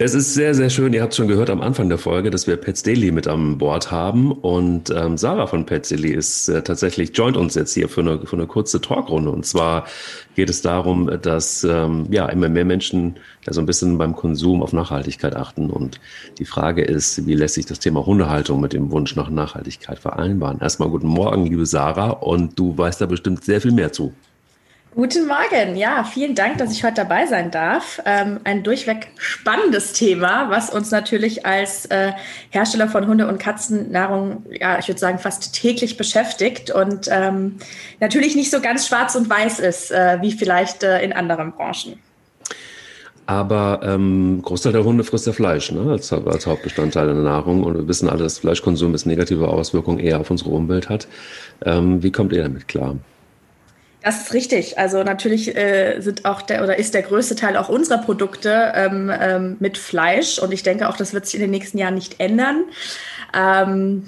[0.00, 0.92] Es ist sehr, sehr schön.
[0.92, 3.90] Ihr habt schon gehört am Anfang der Folge, dass wir Pets Daily mit an Bord
[3.90, 4.30] haben.
[4.30, 8.24] Und ähm, Sarah von Pets Daily ist äh, tatsächlich, joint uns jetzt hier für eine,
[8.24, 9.28] für eine kurze Talkrunde.
[9.28, 9.88] Und zwar
[10.36, 14.62] geht es darum, dass ähm, ja immer mehr Menschen ja, so ein bisschen beim Konsum
[14.62, 15.68] auf Nachhaltigkeit achten.
[15.68, 15.98] Und
[16.38, 20.60] die Frage ist, wie lässt sich das Thema Hundehaltung mit dem Wunsch nach Nachhaltigkeit vereinbaren?
[20.60, 22.10] Erstmal guten Morgen, liebe Sarah.
[22.10, 24.12] Und du weißt da bestimmt sehr viel mehr zu.
[24.98, 25.76] Guten Morgen.
[25.76, 28.02] Ja, vielen Dank, dass ich heute dabei sein darf.
[28.04, 32.10] Ähm, ein durchweg spannendes Thema, was uns natürlich als äh,
[32.50, 37.58] Hersteller von Hunde- und Katzennahrung, ja, ich würde sagen, fast täglich beschäftigt und ähm,
[38.00, 42.00] natürlich nicht so ganz schwarz und weiß ist, äh, wie vielleicht äh, in anderen Branchen.
[43.26, 45.92] Aber ähm, Großteil der Hunde frisst ja Fleisch ne?
[45.92, 47.62] als, als Hauptbestandteil der Nahrung.
[47.62, 51.06] Und wir wissen alle, dass Fleischkonsum ist negative Auswirkungen eher auf unsere Umwelt hat.
[51.64, 52.96] Ähm, wie kommt ihr damit klar?
[54.02, 54.78] Das ist richtig.
[54.78, 59.10] Also natürlich äh, sind auch der oder ist der größte Teil auch unserer Produkte ähm,
[59.12, 62.20] ähm, mit Fleisch und ich denke auch, das wird sich in den nächsten Jahren nicht
[62.20, 62.64] ändern.
[63.34, 64.04] Ähm,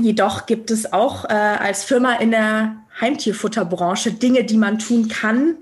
[0.00, 5.56] jedoch gibt es auch äh, als Firma in der Heimtierfutterbranche Dinge, die man tun kann,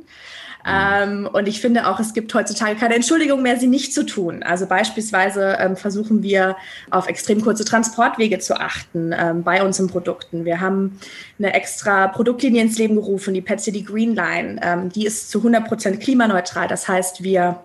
[0.66, 4.42] ähm, und ich finde auch, es gibt heutzutage keine Entschuldigung mehr, sie nicht zu tun.
[4.42, 6.56] Also beispielsweise ähm, versuchen wir
[6.90, 10.44] auf extrem kurze Transportwege zu achten ähm, bei unseren Produkten.
[10.44, 11.00] Wir haben
[11.38, 14.60] eine extra Produktlinie ins Leben gerufen, die Pet City Green Line.
[14.62, 16.68] Ähm, die ist zu 100 Prozent klimaneutral.
[16.68, 17.60] Das heißt, wir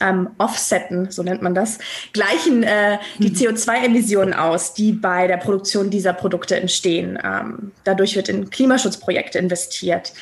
[0.00, 1.78] ähm, offsetten, so nennt man das,
[2.12, 3.54] gleichen äh, die mhm.
[3.54, 7.18] CO2-Emissionen aus, die bei der Produktion dieser Produkte entstehen.
[7.22, 10.12] Ähm, dadurch wird in Klimaschutzprojekte investiert.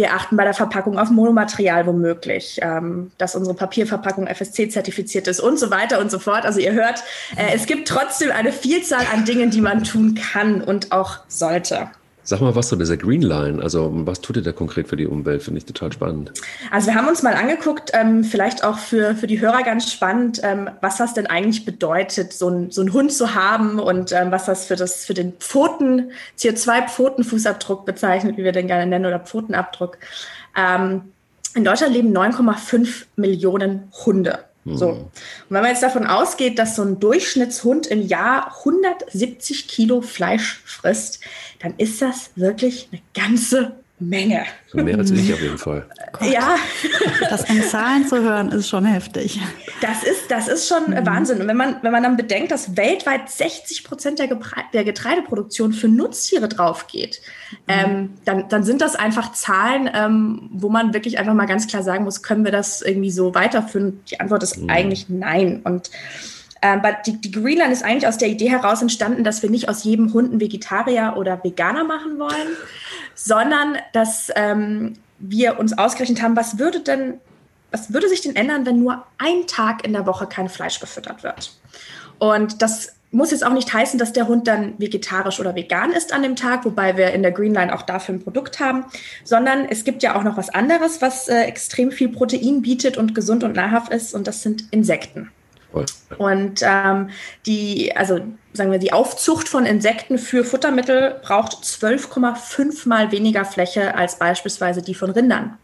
[0.00, 5.58] Wir achten bei der Verpackung auf Monomaterial womöglich, ähm, dass unsere Papierverpackung FSC-zertifiziert ist und
[5.58, 6.46] so weiter und so fort.
[6.46, 7.04] Also ihr hört,
[7.36, 11.90] äh, es gibt trotzdem eine Vielzahl an Dingen, die man tun kann und auch sollte.
[12.22, 13.62] Sag mal was zu dieser Green Line.
[13.62, 15.42] Also was tut ihr da konkret für die Umwelt?
[15.42, 16.32] Finde ich total spannend.
[16.70, 20.40] Also wir haben uns mal angeguckt, ähm, vielleicht auch für, für die Hörer ganz spannend,
[20.42, 24.30] ähm, was das denn eigentlich bedeutet, so, ein, so einen Hund zu haben und ähm,
[24.30, 29.20] was das für, das für den Pfoten, CO2-Pfotenfußabdruck bezeichnet, wie wir den gerne nennen, oder
[29.20, 29.98] Pfotenabdruck.
[30.56, 31.12] Ähm,
[31.54, 34.40] in Deutschland leben 9,5 Millionen Hunde.
[34.64, 34.88] So.
[34.88, 34.98] Mhm.
[34.98, 35.10] Und
[35.48, 41.20] wenn man jetzt davon ausgeht, dass so ein Durchschnittshund im Jahr 170 Kilo Fleisch frisst,
[41.60, 44.44] dann ist das wirklich eine ganze Menge.
[44.68, 45.86] So mehr als ich auf jeden Fall.
[46.12, 46.32] Gott.
[46.32, 46.56] Ja.
[47.28, 49.38] Das in Zahlen zu hören, ist schon heftig.
[49.82, 51.06] Das ist, das ist schon mhm.
[51.06, 51.40] Wahnsinn.
[51.40, 54.28] Und wenn man, wenn man dann bedenkt, dass weltweit 60 Prozent der,
[54.72, 57.20] der Getreideproduktion für Nutztiere draufgeht,
[57.50, 57.56] mhm.
[57.68, 61.82] ähm, dann, dann sind das einfach Zahlen, ähm, wo man wirklich einfach mal ganz klar
[61.82, 64.00] sagen muss, können wir das irgendwie so weiterführen?
[64.10, 64.70] Die Antwort ist mhm.
[64.70, 65.60] eigentlich nein.
[65.62, 65.90] Und
[66.62, 69.84] ähm, die, die Greenland ist eigentlich aus der Idee heraus entstanden, dass wir nicht aus
[69.84, 72.48] jedem Hund einen Vegetarier oder Veganer machen wollen,
[73.14, 77.14] sondern dass ähm, wir uns ausgerechnet haben, was würde denn,
[77.70, 81.22] was würde sich denn ändern, wenn nur ein Tag in der Woche kein Fleisch gefüttert
[81.22, 81.52] wird?
[82.18, 86.12] Und das muss jetzt auch nicht heißen, dass der Hund dann vegetarisch oder vegan ist
[86.12, 88.84] an dem Tag, wobei wir in der Greenline auch dafür ein Produkt haben,
[89.24, 93.14] sondern es gibt ja auch noch was anderes, was äh, extrem viel Protein bietet und
[93.14, 95.30] gesund und nahrhaft ist, und das sind Insekten.
[96.18, 97.10] Und ähm,
[97.46, 98.20] die, also
[98.52, 104.82] sagen wir, die Aufzucht von Insekten für Futtermittel braucht 12,5 mal weniger Fläche als beispielsweise
[104.82, 105.56] die von Rindern.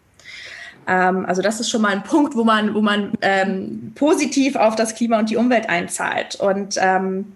[0.87, 4.77] Ähm, also das ist schon mal ein Punkt, wo man, wo man ähm, positiv auf
[4.77, 6.37] das Klima und die Umwelt einzahlt.
[6.37, 7.33] Und ähm,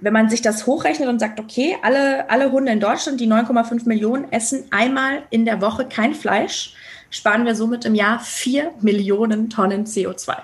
[0.00, 3.86] wenn man sich das hochrechnet und sagt, okay, alle, alle Hunde in Deutschland, die 9,5
[3.86, 6.74] Millionen, essen einmal in der Woche kein Fleisch,
[7.10, 10.36] sparen wir somit im Jahr 4 Millionen Tonnen CO2.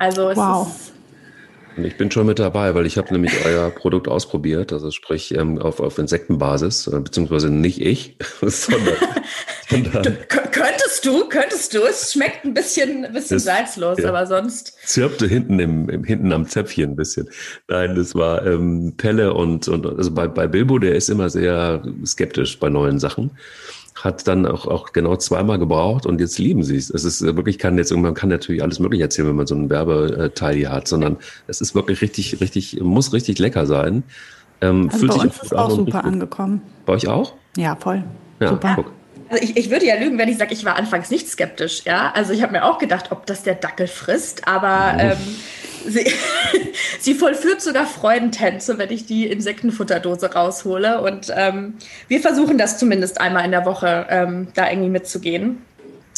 [0.00, 0.66] Also es wow.
[0.66, 0.90] ist
[1.76, 5.58] ich bin schon mit dabei, weil ich habe nämlich euer Produkt ausprobiert, also sprich ähm,
[5.58, 8.94] auf, auf Insektenbasis, äh, beziehungsweise nicht ich, sondern,
[9.68, 11.82] sondern könntest du, könntest du.
[11.82, 14.76] Es schmeckt ein bisschen, ein bisschen salzlos, ja, aber sonst.
[14.84, 17.28] Zirpte hinten im, im, hinten am Zäpfchen ein bisschen.
[17.68, 21.82] Nein, das war ähm, Pelle und, und also bei, bei Bilbo, der ist immer sehr
[22.04, 23.30] skeptisch bei neuen Sachen
[23.94, 26.90] hat dann auch, auch genau zweimal gebraucht und jetzt lieben sie es.
[26.90, 29.68] Es ist wirklich, kann jetzt man kann natürlich alles Mögliche erzählen, wenn man so einen
[29.68, 31.16] Werbeteil hier hat, sondern
[31.48, 34.02] es ist wirklich richtig, richtig, muss richtig lecker sein.
[34.60, 36.62] Ähm, also fühlt bei sich uns ist auch super angekommen.
[36.86, 37.34] Bei euch auch?
[37.56, 38.04] Ja, voll.
[38.40, 38.72] Ja, super.
[38.76, 38.92] Guck.
[39.28, 41.84] Also ich, ich würde ja lügen, wenn ich sage, ich war anfangs nicht skeptisch.
[41.84, 45.18] Ja, also ich habe mir auch gedacht, ob das der Dackel frisst, aber ähm,
[45.86, 46.06] sie,
[47.00, 51.00] sie vollführt sogar Freudentänze, wenn ich die Insektenfutterdose raushole.
[51.02, 51.74] Und ähm,
[52.08, 55.58] wir versuchen das zumindest einmal in der Woche, ähm, da irgendwie mitzugehen.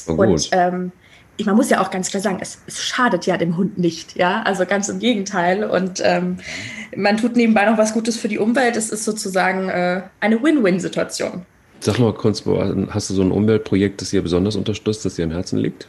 [0.07, 0.92] Oh, und ähm,
[1.37, 4.16] ich, man muss ja auch ganz klar sagen, es, es, schadet ja dem Hund nicht,
[4.16, 5.64] ja, also ganz im Gegenteil.
[5.64, 6.38] Und ähm,
[6.96, 8.77] man tut nebenbei noch was Gutes für die Umwelt.
[8.77, 11.46] Es ist sozusagen äh, eine Win-Win-Situation.
[11.81, 12.44] Sag mal kurz,
[12.90, 15.88] hast du so ein Umweltprojekt, das dir besonders unterstützt, das dir am Herzen liegt?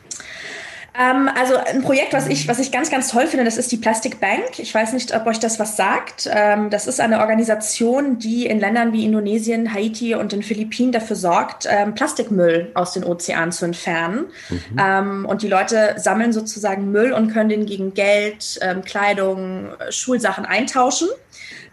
[0.95, 3.77] Ähm, also ein Projekt, was ich, was ich ganz, ganz toll finde, das ist die
[3.77, 4.59] Plastic Bank.
[4.59, 6.29] Ich weiß nicht, ob euch das was sagt.
[6.31, 11.15] Ähm, das ist eine Organisation, die in Ländern wie Indonesien, Haiti und den Philippinen dafür
[11.15, 14.25] sorgt, ähm, Plastikmüll aus den Ozeanen zu entfernen.
[14.49, 14.77] Mhm.
[14.79, 20.45] Ähm, und die Leute sammeln sozusagen Müll und können den gegen Geld, ähm, Kleidung, Schulsachen
[20.45, 21.07] eintauschen.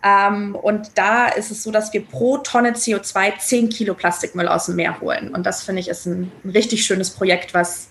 [0.03, 4.67] Ähm, und da ist es so, dass wir pro Tonne CO2 10 Kilo Plastikmüll aus
[4.67, 5.35] dem Meer holen.
[5.35, 7.90] Und das finde ich ist ein, ein richtig schönes Projekt, was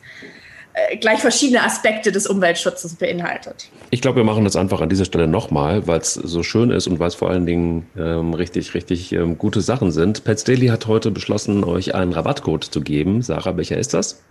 [0.99, 3.69] gleich verschiedene Aspekte des Umweltschutzes beinhaltet.
[3.89, 6.87] Ich glaube, wir machen das einfach an dieser Stelle nochmal, weil es so schön ist
[6.87, 10.23] und weil es vor allen Dingen ähm, richtig, richtig ähm, gute Sachen sind.
[10.23, 13.21] Pets Daily hat heute beschlossen, euch einen Rabattcode zu geben.
[13.21, 14.21] Sarah, welcher ist das?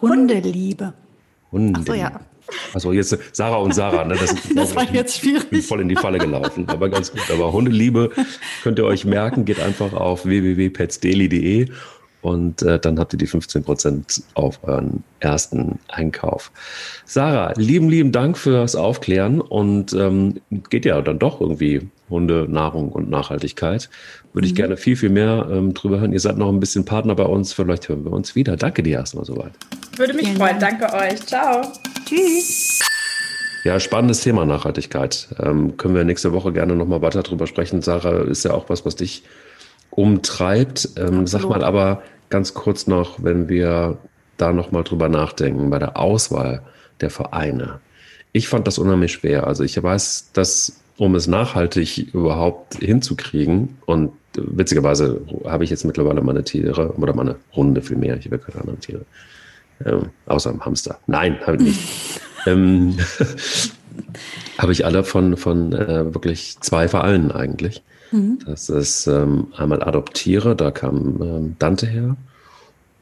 [0.00, 0.94] Hundeliebe.
[1.52, 1.80] Hundeliebe.
[1.80, 2.20] Ach so, ja.
[2.74, 4.16] Also jetzt Sarah und Sarah, ne?
[4.16, 5.64] Das, das war jetzt schwierig.
[5.64, 7.22] Voll in die Falle gelaufen, aber ganz gut.
[7.32, 8.10] Aber Hundeliebe
[8.62, 11.68] könnt ihr euch merken, geht einfach auf www.petsdaily.de
[12.24, 16.50] und äh, dann habt ihr die 15 Prozent auf euren ersten Einkauf.
[17.04, 22.92] Sarah, lieben, lieben Dank fürs Aufklären und ähm, geht ja dann doch irgendwie Hunde, Nahrung
[22.92, 23.90] und Nachhaltigkeit.
[24.32, 24.50] Würde mhm.
[24.50, 26.14] ich gerne viel, viel mehr ähm, drüber hören.
[26.14, 28.56] Ihr seid noch ein bisschen Partner bei uns, vielleicht hören wir uns wieder.
[28.56, 29.52] Danke dir erstmal soweit.
[29.96, 30.58] Würde mich freuen.
[30.58, 31.20] Danke euch.
[31.26, 31.60] Ciao.
[32.06, 32.80] Tschüss.
[33.64, 35.28] Ja, spannendes Thema Nachhaltigkeit.
[35.38, 37.82] Ähm, können wir nächste Woche gerne nochmal weiter drüber sprechen.
[37.82, 39.24] Sarah, ist ja auch was, was dich
[39.96, 40.88] umtreibt.
[40.96, 42.02] Ähm, sag mal aber,
[42.34, 43.96] ganz kurz noch, wenn wir
[44.38, 46.62] da nochmal drüber nachdenken, bei der Auswahl
[47.00, 47.78] der Vereine.
[48.32, 49.46] Ich fand das unheimlich schwer.
[49.46, 56.22] Also ich weiß, dass um es nachhaltig überhaupt hinzukriegen und witzigerweise habe ich jetzt mittlerweile
[56.22, 58.16] meine Tiere oder meine Hunde viel mehr.
[58.16, 59.02] Ich habe keine anderen Tiere.
[59.86, 60.98] Ähm, außer einem Hamster.
[61.06, 62.20] Nein, habe ich nicht.
[62.46, 62.96] ähm,
[64.58, 67.84] habe ich alle von, von äh, wirklich zwei Vereinen eigentlich.
[68.14, 68.38] Mhm.
[68.46, 72.16] Das ist ähm, einmal Adoptiere, da kam ähm, Dante her,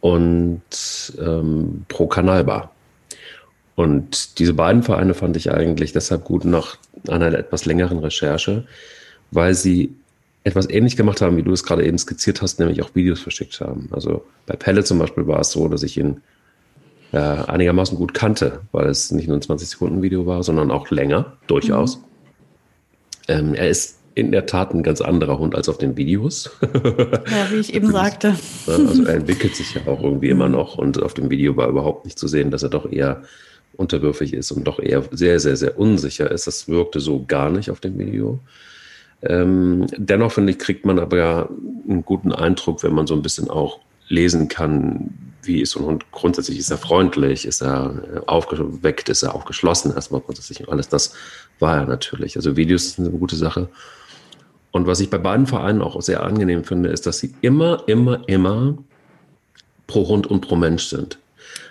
[0.01, 0.63] und
[1.21, 2.71] ähm, Pro Canalba.
[3.75, 8.65] Und diese beiden Vereine fand ich eigentlich deshalb gut nach einer etwas längeren Recherche,
[9.31, 9.95] weil sie
[10.45, 13.61] etwas ähnlich gemacht haben, wie du es gerade eben skizziert hast, nämlich auch Videos verschickt
[13.61, 13.89] haben.
[13.93, 16.23] Also bei Pelle zum Beispiel war es so, dass ich ihn
[17.13, 21.99] äh, einigermaßen gut kannte, weil es nicht nur ein 20-Sekunden-Video war, sondern auch länger, durchaus.
[21.99, 22.03] Mhm.
[23.29, 26.51] Ähm, er ist in der Tat ein ganz anderer Hund als auf den Videos.
[26.63, 28.35] Ja, wie ich eben sagte.
[28.67, 32.05] Also er entwickelt sich ja auch irgendwie immer noch und auf dem Video war überhaupt
[32.05, 33.23] nicht zu sehen, dass er doch eher
[33.75, 36.47] unterwürfig ist und doch eher sehr, sehr, sehr unsicher ist.
[36.47, 38.39] Das wirkte so gar nicht auf dem Video.
[39.23, 41.49] Ähm, dennoch finde ich, kriegt man aber ja
[41.89, 45.11] einen guten Eindruck, wenn man so ein bisschen auch lesen kann,
[45.43, 49.93] wie ist so ein Hund grundsätzlich, ist er freundlich, ist er aufgeweckt, ist er aufgeschlossen
[49.93, 51.15] erstmal grundsätzlich und alles das
[51.59, 52.37] war er natürlich.
[52.37, 53.69] Also Videos sind eine gute Sache.
[54.73, 58.27] Und was ich bei beiden Vereinen auch sehr angenehm finde, ist, dass sie immer, immer,
[58.27, 58.77] immer
[59.87, 61.19] pro Hund und pro Mensch sind.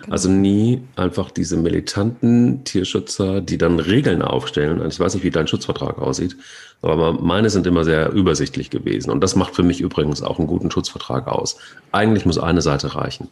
[0.02, 0.14] Genau.
[0.14, 4.82] Also nie einfach diese militanten Tierschützer, die dann Regeln aufstellen.
[4.88, 6.38] Ich weiß nicht, wie dein Schutzvertrag aussieht,
[6.82, 9.12] aber meine sind immer sehr übersichtlich gewesen.
[9.12, 11.58] Und das macht für mich übrigens auch einen guten Schutzvertrag aus.
[11.92, 13.28] Eigentlich muss eine Seite reichen.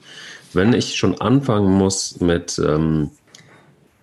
[0.53, 3.11] Wenn ich schon anfangen muss mit, ähm,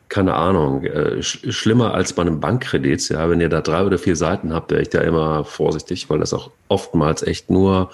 [0.09, 3.99] keine Ahnung, äh, sch schlimmer als bei einem Bankkredit, ja, wenn ihr da drei oder
[3.99, 7.91] vier Seiten habt, wäre ich da immer vorsichtig, weil das auch oftmals echt nur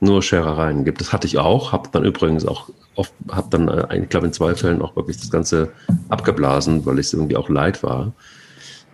[0.00, 1.00] nur Scherereien gibt.
[1.00, 4.32] Das hatte ich auch, habe dann übrigens auch oft, habe dann, äh, ich glaube in
[4.32, 5.72] zwei Fällen auch wirklich das Ganze
[6.08, 8.12] abgeblasen, weil es irgendwie auch leid war.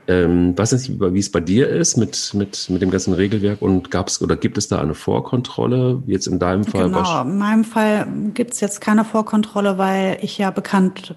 [0.08, 3.90] Ähm, weiß nicht, wie es bei dir ist mit, mit, mit dem ganzen Regelwerk und
[3.92, 6.02] gab es oder gibt es da eine Vorkontrolle?
[6.06, 6.84] Jetzt in deinem Fall?
[6.84, 11.14] Genau, in meinem Fall gibt es jetzt keine Vorkontrolle, weil ich ja bekannt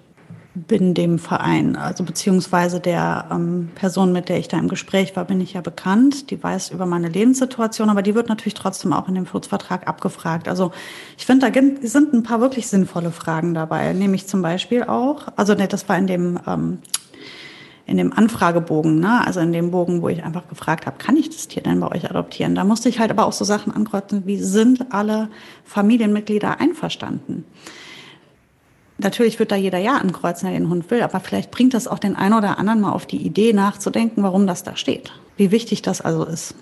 [0.56, 5.26] bin dem Verein, also beziehungsweise der ähm, Person, mit der ich da im Gespräch war,
[5.26, 6.32] bin ich ja bekannt.
[6.32, 10.48] Die weiß über meine Lebenssituation, aber die wird natürlich trotzdem auch in dem Schutzvertrag abgefragt.
[10.48, 10.72] Also
[11.18, 13.92] ich finde, da sind ein paar wirklich sinnvolle Fragen dabei.
[13.94, 16.80] Nämlich zum Beispiel auch, also ne, das war in dem ähm,
[17.88, 19.26] in dem Anfragebogen, ne?
[19.26, 21.92] also in dem Bogen, wo ich einfach gefragt habe, kann ich das Tier denn bei
[21.92, 22.56] euch adoptieren?
[22.56, 25.30] Da musste ich halt aber auch so Sachen ankreuzen, wie sind alle
[25.66, 27.46] Familienmitglieder einverstanden?
[28.98, 32.00] Natürlich wird da jeder Ja ankreuzen, der den Hund will, aber vielleicht bringt das auch
[32.00, 35.12] den einen oder anderen mal auf die Idee nachzudenken, warum das da steht.
[35.36, 36.56] Wie wichtig das also ist.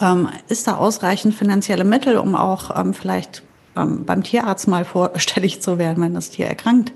[0.00, 3.42] Ähm, ist da ausreichend finanzielle Mittel, um auch ähm, vielleicht
[3.76, 6.92] ähm, beim Tierarzt mal vorstellig zu werden, wenn das Tier erkrankt?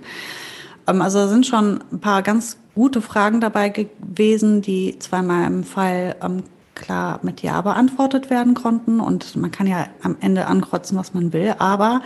[0.87, 5.65] Ähm, also da sind schon ein paar ganz gute Fragen dabei gewesen, die in meinem
[5.65, 6.45] Fall ähm,
[6.77, 11.33] klar mit Ja beantwortet werden konnten und man kann ja am Ende ankreuzen, was man
[11.33, 12.03] will, aber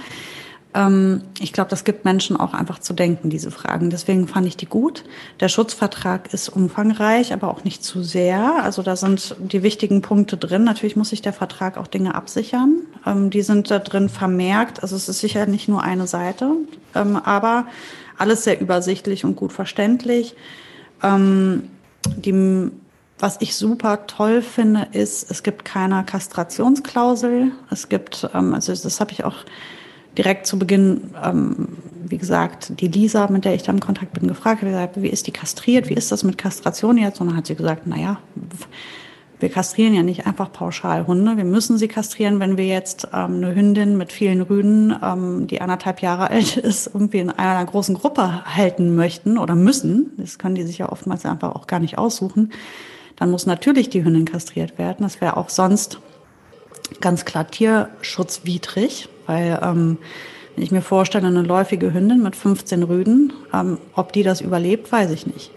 [0.75, 3.91] ähm, ich glaube, das gibt Menschen auch einfach zu denken, diese Fragen.
[3.91, 5.05] Deswegen fand ich die gut.
[5.41, 8.63] Der Schutzvertrag ist umfangreich, aber auch nicht zu sehr.
[8.63, 10.65] Also da sind die wichtigen Punkte drin.
[10.65, 12.79] Natürlich muss sich der Vertrag auch Dinge absichern.
[13.07, 14.83] Ähm, die sind da drin vermerkt.
[14.83, 16.53] Also es ist sicher nicht nur eine Seite,
[16.95, 17.67] ähm, aber
[18.19, 20.35] alles sehr übersichtlich und gut verständlich.
[21.03, 22.71] Die
[23.21, 27.53] was ich super toll finde, ist, es gibt keine Kastrationsklausel.
[27.71, 29.37] Es gibt, also das habe ich auch
[30.17, 31.69] direkt zu Beginn, ähm,
[32.05, 35.27] wie gesagt, die Lisa, mit der ich da im Kontakt bin, gefragt, gesagt, wie ist
[35.27, 37.21] die kastriert, wie ist das mit Kastration jetzt?
[37.21, 38.19] Und dann hat sie gesagt, naja,
[39.41, 41.37] wir kastrieren ja nicht einfach pauschal Hunde.
[41.37, 45.61] Wir müssen sie kastrieren, wenn wir jetzt ähm, eine Hündin mit vielen Rüden, ähm, die
[45.61, 50.13] anderthalb Jahre alt ist, irgendwie in einer großen Gruppe halten möchten oder müssen.
[50.19, 52.53] Das können die sich ja oftmals einfach auch gar nicht aussuchen.
[53.17, 54.99] Dann muss natürlich die Hündin kastriert werden.
[55.01, 56.01] Das wäre auch sonst
[57.01, 59.09] ganz klar tierschutzwidrig.
[59.31, 59.99] Weil ähm,
[60.57, 64.91] wenn ich mir vorstelle, eine läufige Hündin mit 15 Rüden, ähm, ob die das überlebt,
[64.91, 65.53] weiß ich nicht.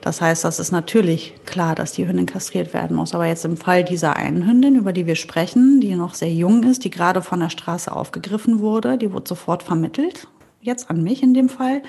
[0.00, 3.14] Das heißt, das ist natürlich klar, dass die Hündin kastriert werden muss.
[3.14, 6.62] Aber jetzt im Fall dieser einen Hündin, über die wir sprechen, die noch sehr jung
[6.62, 10.26] ist, die gerade von der Straße aufgegriffen wurde, die wurde sofort vermittelt,
[10.62, 11.82] jetzt an mich in dem Fall,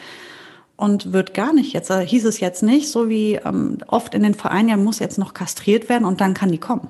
[0.76, 4.24] und wird gar nicht jetzt, äh, hieß es jetzt nicht, so wie ähm, oft in
[4.24, 6.90] den Vereinen, ja, muss jetzt noch kastriert werden und dann kann die kommen.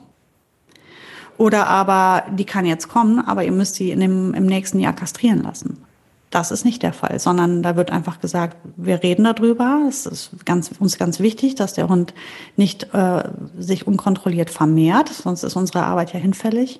[1.41, 4.93] Oder aber, die kann jetzt kommen, aber ihr müsst sie in dem, im nächsten Jahr
[4.93, 5.83] kastrieren lassen.
[6.29, 9.81] Das ist nicht der Fall, sondern da wird einfach gesagt, wir reden darüber.
[9.89, 12.13] Es ist ganz, uns ganz wichtig, dass der Hund
[12.57, 13.23] nicht äh,
[13.57, 16.79] sich unkontrolliert vermehrt, sonst ist unsere Arbeit ja hinfällig.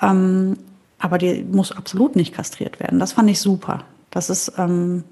[0.00, 0.58] Ähm,
[1.00, 3.00] aber die muss absolut nicht kastriert werden.
[3.00, 3.82] Das fand ich super.
[4.10, 5.02] Das ist ähm,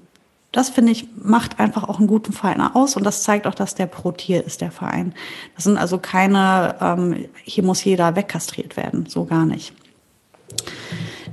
[0.51, 3.75] das finde ich, macht einfach auch einen guten Verein aus und das zeigt auch, dass
[3.75, 5.13] der pro Tier ist, der Verein.
[5.55, 9.73] Das sind also keine, ähm, hier muss jeder wegkastriert werden, so gar nicht.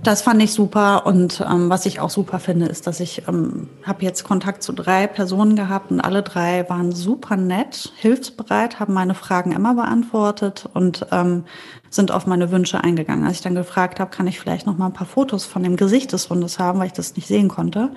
[0.04, 3.68] Das fand ich super und ähm, was ich auch super finde, ist, dass ich ähm,
[3.82, 8.94] habe jetzt Kontakt zu drei Personen gehabt und alle drei waren super nett, hilfsbereit, haben
[8.94, 11.44] meine Fragen immer beantwortet und ähm,
[11.90, 13.26] sind auf meine Wünsche eingegangen.
[13.26, 15.76] Als ich dann gefragt habe, kann ich vielleicht noch mal ein paar Fotos von dem
[15.76, 17.90] Gesicht des Hundes haben, weil ich das nicht sehen konnte,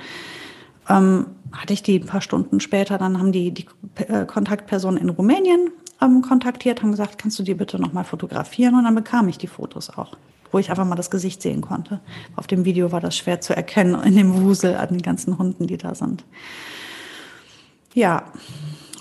[0.90, 3.66] ähm, hatte ich die ein paar Stunden später, dann haben die die
[4.08, 5.70] äh, Kontaktpersonen in Rumänien
[6.02, 8.76] ähm, kontaktiert, haben gesagt, kannst du die bitte nochmal fotografieren?
[8.76, 10.18] Und dann bekam ich die Fotos auch,
[10.52, 12.00] wo ich einfach mal das Gesicht sehen konnte.
[12.36, 15.68] Auf dem Video war das schwer zu erkennen, in dem Wusel an den ganzen Hunden,
[15.68, 16.24] die da sind.
[17.94, 18.24] Ja,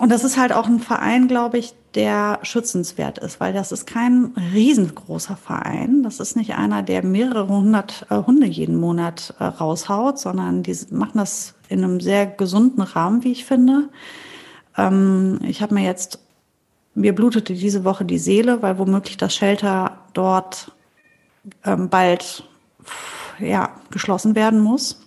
[0.01, 3.87] und das ist halt auch ein Verein, glaube ich, der schützenswert ist, weil das ist
[3.87, 6.03] kein riesengroßer Verein.
[6.03, 10.75] Das ist nicht einer, der mehrere hundert äh, Hunde jeden Monat äh, raushaut, sondern die
[10.91, 13.91] machen das in einem sehr gesunden Rahmen, wie ich finde.
[14.75, 16.19] Ähm, ich habe mir jetzt,
[16.95, 20.73] mir blutete diese Woche die Seele, weil womöglich das Shelter dort
[21.63, 22.49] ähm, bald
[23.39, 25.05] ja, geschlossen werden muss,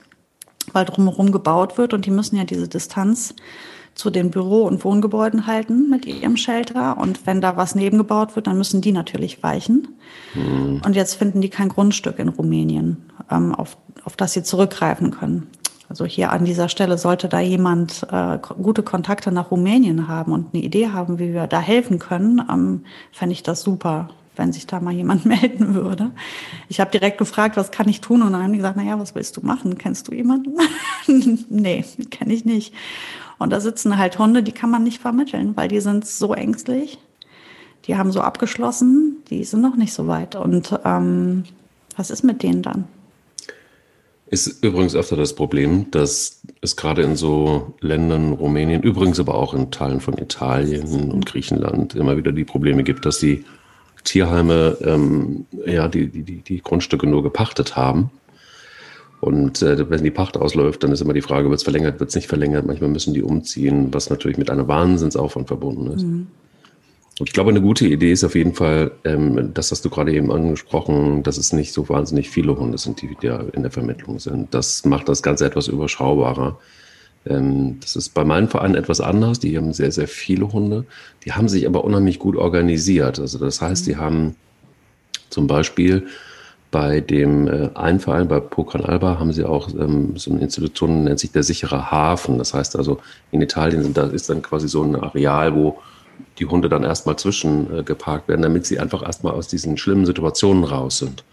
[0.72, 3.34] weil drumherum gebaut wird und die müssen ja diese Distanz
[3.96, 6.98] zu den Büro- und Wohngebäuden halten mit ihrem Shelter.
[6.98, 9.88] Und wenn da was nebengebaut wird, dann müssen die natürlich weichen.
[10.34, 10.82] Mhm.
[10.86, 12.98] Und jetzt finden die kein Grundstück in Rumänien,
[13.30, 15.48] ähm, auf, auf das sie zurückgreifen können.
[15.90, 20.54] Also hier an dieser Stelle sollte da jemand äh, gute Kontakte nach Rumänien haben und
[20.54, 24.66] eine Idee haben, wie wir da helfen können, ähm, fände ich das super, wenn sich
[24.66, 26.10] da mal jemand melden würde.
[26.68, 28.24] Ich habe direkt gefragt, was kann ich tun?
[28.24, 29.78] Und dann haben die gesagt, naja, was willst du machen?
[29.78, 30.58] Kennst du jemanden?
[31.50, 32.74] nee, kenne ich nicht.
[33.44, 36.98] Und da sitzen halt Hunde, die kann man nicht vermitteln, weil die sind so ängstlich.
[37.86, 40.38] Die haben so abgeschlossen, die sind noch nicht so weit.
[40.38, 41.44] Und ähm,
[41.98, 42.86] was ist mit denen dann?
[44.28, 49.54] Ist übrigens öfter das Problem, dass es gerade in so Ländern, Rumänien, übrigens aber auch
[49.54, 53.44] in Teilen von Italien und Griechenland immer wieder die Probleme gibt, dass die
[54.06, 58.10] Tierheime ähm, ja die, die, die Grundstücke nur gepachtet haben.
[59.24, 62.10] Und äh, wenn die Pacht ausläuft, dann ist immer die Frage, wird es verlängert, wird
[62.10, 62.66] es nicht verlängert.
[62.66, 66.04] Manchmal müssen die umziehen, was natürlich mit einem Wahnsinnsaufwand verbunden ist.
[66.04, 66.28] Mhm.
[67.20, 70.14] Und ich glaube, eine gute Idee ist auf jeden Fall, ähm, das hast du gerade
[70.14, 74.20] eben angesprochen, dass es nicht so wahnsinnig viele Hunde sind, die da in der Vermittlung
[74.20, 74.54] sind.
[74.54, 76.60] Das macht das Ganze etwas überschaubarer.
[77.26, 79.40] Ähm, das ist bei meinem Verein etwas anders.
[79.40, 80.84] Die haben sehr, sehr viele Hunde.
[81.24, 83.20] Die haben sich aber unheimlich gut organisiert.
[83.22, 84.36] Also das heißt, die haben
[85.30, 86.08] zum Beispiel
[86.74, 91.04] bei dem äh, einen Verein, bei Pocan Alba, haben sie auch ähm, so eine Institution,
[91.04, 92.40] nennt sich der sichere Hafen.
[92.40, 93.00] Das heißt also,
[93.32, 95.78] in Italien sind, da ist dann quasi so ein Areal, wo
[96.40, 100.64] die Hunde dann erstmal zwischengeparkt äh, werden, damit sie einfach erstmal aus diesen schlimmen Situationen
[100.64, 101.24] raus sind.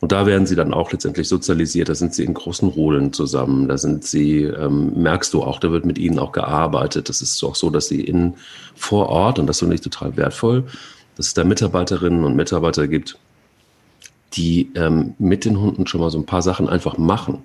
[0.00, 1.90] Und da werden sie dann auch letztendlich sozialisiert.
[1.90, 3.68] Da sind sie in großen Rudeln zusammen.
[3.68, 7.10] Da sind sie, ähm, merkst du auch, da wird mit ihnen auch gearbeitet.
[7.10, 8.32] Das ist auch so, dass sie in
[8.74, 10.64] vor Ort, und das finde ich total wertvoll,
[11.16, 13.18] dass es da Mitarbeiterinnen und Mitarbeiter gibt,
[14.34, 17.44] die ähm, mit den Hunden schon mal so ein paar Sachen einfach machen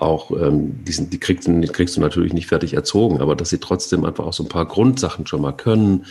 [0.00, 3.50] auch, ähm, die, sind, die, kriegst, die kriegst du natürlich nicht fertig erzogen, aber dass
[3.50, 6.06] sie trotzdem einfach auch so ein paar Grundsachen schon mal können,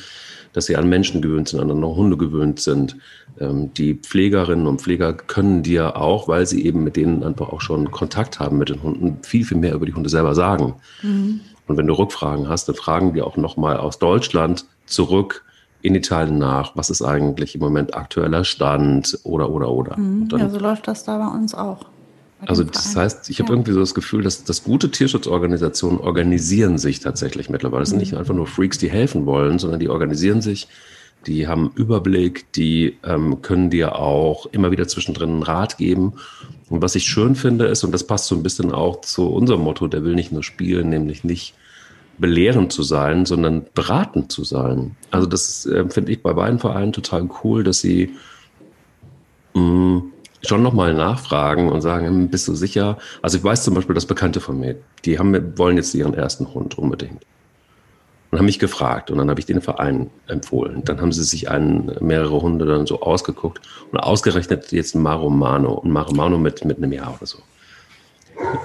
[0.53, 2.97] dass sie an Menschen gewöhnt sind, an Hunde gewöhnt sind.
[3.39, 7.61] Ähm, die Pflegerinnen und Pfleger können dir auch, weil sie eben mit denen einfach auch
[7.61, 10.75] schon Kontakt haben mit den Hunden, viel, viel mehr über die Hunde selber sagen.
[11.01, 11.41] Mhm.
[11.67, 15.43] Und wenn du Rückfragen hast, dann fragen die auch nochmal aus Deutschland zurück
[15.87, 19.97] in Italien nach, was ist eigentlich im Moment aktueller Stand oder, oder, oder.
[19.97, 20.27] Mhm.
[20.37, 21.85] ja, so läuft das da bei uns auch.
[22.45, 26.99] Also das heißt, ich habe irgendwie so das Gefühl, dass, dass gute Tierschutzorganisationen organisieren sich
[26.99, 27.81] tatsächlich mittlerweile.
[27.81, 28.19] Das sind nicht mhm.
[28.19, 30.67] einfach nur Freaks, die helfen wollen, sondern die organisieren sich,
[31.25, 36.13] die haben Überblick, die ähm, können dir auch immer wieder zwischendrin einen Rat geben.
[36.69, 39.61] Und was ich schön finde ist, und das passt so ein bisschen auch zu unserem
[39.61, 41.55] Motto, der will nicht nur spielen, nämlich nicht
[42.17, 44.95] belehrend zu sein, sondern beratend zu sein.
[45.11, 48.15] Also das äh, finde ich bei beiden Vereinen total cool, dass sie
[49.53, 50.13] mh, mm,
[50.45, 52.97] schon nochmal nachfragen und sagen, hm, bist du sicher?
[53.21, 56.53] Also ich weiß zum Beispiel, dass Bekannte von mir, die haben, wollen jetzt ihren ersten
[56.53, 57.25] Hund unbedingt.
[58.29, 60.83] Und haben mich gefragt und dann habe ich den Verein empfohlen.
[60.83, 63.61] Dann haben sie sich einen, mehrere Hunde dann so ausgeguckt
[63.91, 65.81] und ausgerechnet jetzt ein Maromano.
[65.81, 67.37] Ein Maromano mit, mit einem Jahr oder so.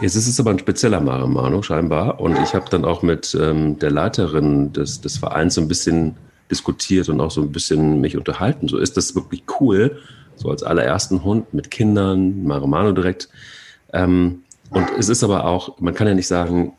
[0.00, 3.78] Jetzt ist es aber ein spezieller Maromano scheinbar und ich habe dann auch mit ähm,
[3.78, 6.16] der Leiterin des, des Vereins so ein bisschen
[6.50, 8.68] diskutiert und auch so ein bisschen mich unterhalten.
[8.68, 9.98] So ist das wirklich cool,
[10.36, 13.28] so als allerersten Hund mit Kindern, Maromano direkt.
[13.92, 16.72] Ähm, und es ist aber auch, man kann ja nicht sagen,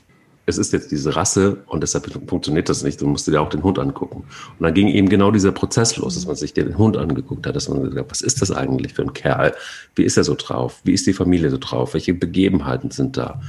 [0.46, 3.00] es ist jetzt diese Rasse und deshalb funktioniert das nicht.
[3.00, 4.26] Du musst dir auch den Hund angucken.
[4.60, 7.56] Und dann ging eben genau dieser Prozess los, dass man sich den Hund angeguckt hat,
[7.56, 9.54] dass man gesagt hat, was ist das eigentlich für ein Kerl?
[9.96, 10.82] Wie ist er so drauf?
[10.84, 11.94] Wie ist die Familie so drauf?
[11.94, 13.42] Welche Begebenheiten sind da?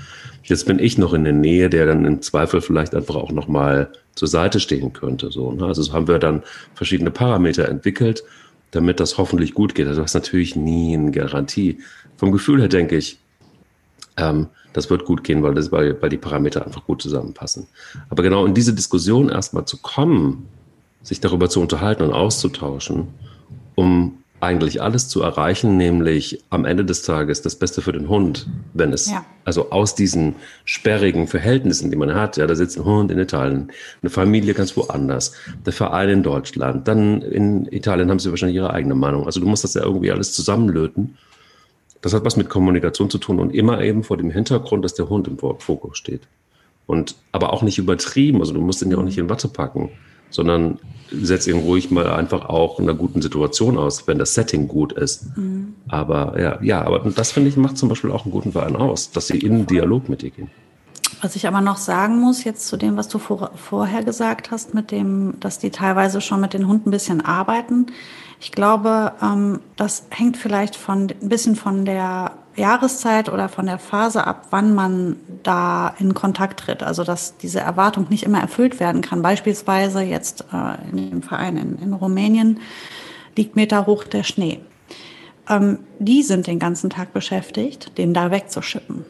[0.45, 3.90] Jetzt bin ich noch in der Nähe, der dann im Zweifel vielleicht einfach auch nochmal
[4.14, 5.32] zur Seite stehen könnte.
[5.32, 5.66] So, ne?
[5.66, 8.22] Also haben wir dann verschiedene Parameter entwickelt
[8.74, 9.86] damit das hoffentlich gut geht.
[9.86, 11.78] Also das ist natürlich nie eine Garantie.
[12.16, 13.18] Vom Gefühl her denke ich,
[14.17, 17.67] ähm, das wird gut gehen, weil, das, weil, weil die Parameter einfach gut zusammenpassen.
[18.11, 20.49] Aber genau in diese Diskussion erstmal zu kommen,
[21.03, 23.09] sich darüber zu unterhalten und auszutauschen,
[23.75, 28.47] um eigentlich alles zu erreichen, nämlich am Ende des Tages das Beste für den Hund,
[28.75, 29.25] wenn es ja.
[29.45, 33.73] also aus diesen sperrigen Verhältnissen, die man hat, ja, da sitzt ein Hund in Italien,
[34.03, 35.33] eine Familie ganz woanders,
[35.65, 39.25] der Verein in Deutschland, dann in Italien haben sie wahrscheinlich ihre eigene Meinung.
[39.25, 41.17] Also du musst das ja irgendwie alles zusammenlöten.
[42.05, 45.09] Das hat was mit Kommunikation zu tun und immer eben vor dem Hintergrund, dass der
[45.09, 46.23] Hund im Fokus steht.
[46.87, 49.91] Und aber auch nicht übertrieben, also du musst ihn ja auch nicht in Watte packen
[50.35, 50.79] sondern
[51.13, 54.93] setzt ihn ruhig mal einfach auch in einer guten Situation aus, wenn das Setting gut
[54.93, 55.37] ist.
[55.37, 55.75] Mhm.
[55.89, 59.13] Aber ja, ja, aber das finde ich macht zum Beispiel auch einen guten Verein aus,
[59.13, 60.51] dass sie in Dialog mit dir gehen.
[61.23, 64.75] Was ich aber noch sagen muss, jetzt zu dem, was du vor, vorher gesagt hast,
[64.75, 67.87] mit dem, dass die teilweise schon mit den Hunden ein bisschen arbeiten.
[68.45, 73.78] Ich glaube, ähm, das hängt vielleicht von ein bisschen von der Jahreszeit oder von der
[73.78, 76.82] Phase ab, wann man da in Kontakt tritt.
[76.82, 79.22] Also dass diese Erwartung nicht immer erfüllt werden kann.
[79.22, 82.61] Beispielsweise jetzt äh, in dem Verein in, in Rumänien
[83.34, 84.61] liegt Meter hoch der Schnee.
[85.49, 89.07] Ähm, die sind den ganzen Tag beschäftigt, den da wegzuschippen.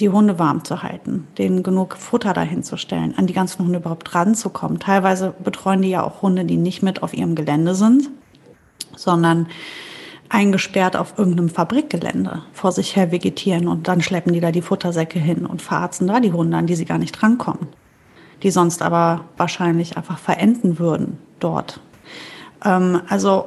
[0.00, 3.78] die Hunde warm zu halten, denen genug Futter dahin zu stellen, an die ganzen Hunde
[3.78, 4.80] überhaupt ranzukommen.
[4.80, 8.10] Teilweise betreuen die ja auch Hunde, die nicht mit auf ihrem Gelände sind,
[8.96, 9.48] sondern
[10.28, 15.18] eingesperrt auf irgendeinem Fabrikgelände vor sich her vegetieren und dann schleppen die da die Futtersäcke
[15.18, 17.68] hin und verarzen da die Hunde, an die sie gar nicht rankommen,
[18.42, 21.80] die sonst aber wahrscheinlich einfach verenden würden dort.
[22.64, 23.44] Ähm, also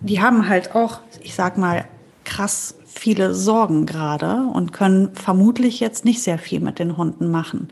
[0.00, 1.84] die haben halt auch, ich sag mal,
[2.24, 7.68] krass viele Sorgen gerade und können vermutlich jetzt nicht sehr viel mit den Hunden machen,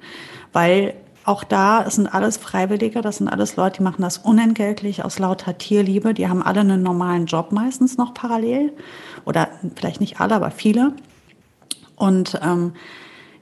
[0.52, 0.94] weil
[1.24, 5.58] auch da sind alles Freiwillige, das sind alles Leute, die machen das unentgeltlich aus lauter
[5.58, 6.14] Tierliebe.
[6.14, 8.72] Die haben alle einen normalen Job meistens noch parallel
[9.24, 10.94] oder vielleicht nicht alle, aber viele.
[11.96, 12.72] Und ähm,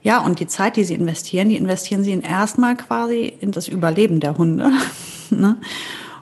[0.01, 3.67] ja, und die Zeit, die sie investieren, die investieren sie in erstmal quasi in das
[3.67, 4.71] Überleben der Hunde.
[5.29, 5.57] ne?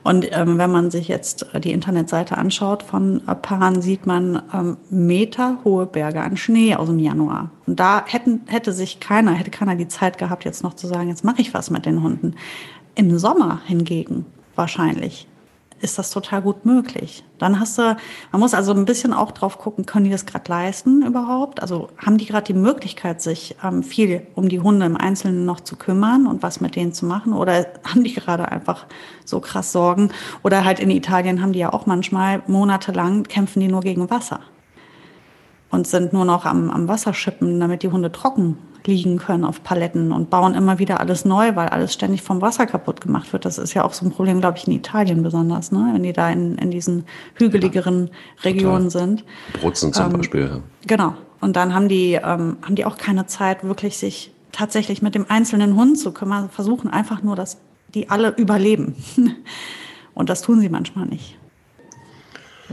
[0.03, 5.85] Und ähm, wenn man sich jetzt die Internetseite anschaut von Paran, sieht man ähm, meterhohe
[5.85, 7.51] Berge an Schnee aus dem Januar.
[7.65, 11.09] Und da hätten, hätte sich keiner, hätte keiner die Zeit gehabt, jetzt noch zu sagen,
[11.09, 12.35] jetzt mache ich was mit den Hunden.
[12.95, 14.25] Im Sommer hingegen
[14.55, 15.27] wahrscheinlich
[15.79, 17.23] ist das total gut möglich.
[17.37, 17.95] Dann hast du,
[18.31, 21.61] man muss also ein bisschen auch drauf gucken, können die das gerade leisten überhaupt?
[21.61, 25.59] Also haben die gerade die Möglichkeit, sich ähm, viel um die Hunde im Einzelnen noch
[25.59, 27.33] zu kümmern und was mit denen zu machen?
[27.33, 28.85] Oder haben die gerade einfach
[29.25, 30.09] so krass Sorgen?
[30.43, 34.39] Oder halt in Italien haben die ja auch manchmal monatelang kämpfen die nur gegen Wasser
[35.69, 38.57] und sind nur noch am, am Wasser schippen, damit die Hunde trocken
[38.87, 42.65] liegen können auf Paletten und bauen immer wieder alles neu, weil alles ständig vom Wasser
[42.65, 43.45] kaputt gemacht wird.
[43.45, 45.91] Das ist ja auch so ein Problem, glaube ich, in Italien besonders, ne?
[45.93, 48.09] wenn die da in, in diesen hügeligeren
[48.43, 49.07] Regionen Total.
[49.07, 49.25] sind.
[49.61, 50.63] Brutzen zum ähm, Beispiel.
[50.87, 51.13] Genau.
[51.39, 55.25] Und dann haben die, ähm, haben die auch keine Zeit, wirklich sich tatsächlich mit dem
[55.29, 57.59] einzelnen Hund zu kümmern, versuchen einfach nur, dass
[57.93, 58.95] die alle überleben.
[60.13, 61.37] Und das tun sie manchmal nicht.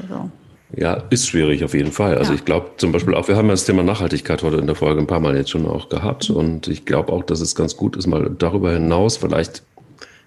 [0.01, 0.31] Also.
[0.77, 2.17] Ja, ist schwierig auf jeden Fall.
[2.19, 2.39] Also ja.
[2.39, 5.01] ich glaube zum Beispiel auch, wir haben ja das Thema Nachhaltigkeit heute in der Folge
[5.01, 6.31] ein paar Mal jetzt schon auch gehabt.
[6.31, 6.37] Mhm.
[6.37, 9.63] Und ich glaube auch, dass es ganz gut ist, mal darüber hinaus vielleicht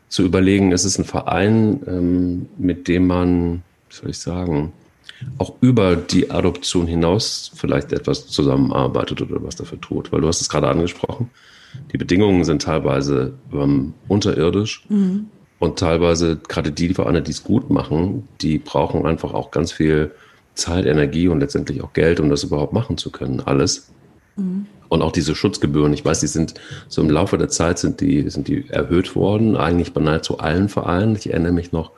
[0.09, 4.71] zu überlegen, ist es ein Verein, ähm, mit dem man, wie soll ich sagen,
[5.37, 10.11] auch über die Adoption hinaus vielleicht etwas zusammenarbeitet oder was dafür tut.
[10.11, 11.29] Weil du hast es gerade angesprochen,
[11.91, 14.85] die Bedingungen sind teilweise ähm, unterirdisch.
[14.89, 15.27] Mhm.
[15.59, 20.11] Und teilweise, gerade die Vereine, die es gut machen, die brauchen einfach auch ganz viel
[20.57, 23.89] Zeit, Energie und letztendlich auch Geld, um das überhaupt machen zu können, alles.
[24.35, 24.65] Mhm.
[24.89, 26.53] Und auch diese Schutzgebühren, ich weiß, die sind
[26.87, 30.69] so im Laufe der Zeit sind die, sind die erhöht worden, eigentlich bei nahezu allen
[30.69, 31.15] Vereinen.
[31.15, 31.91] Ich erinnere mich noch,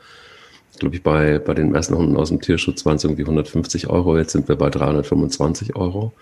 [0.79, 4.17] glaube ich, bei, bei den ersten Hunden aus dem Tierschutz waren es irgendwie 150 Euro,
[4.17, 6.13] jetzt sind wir bei 325 Euro.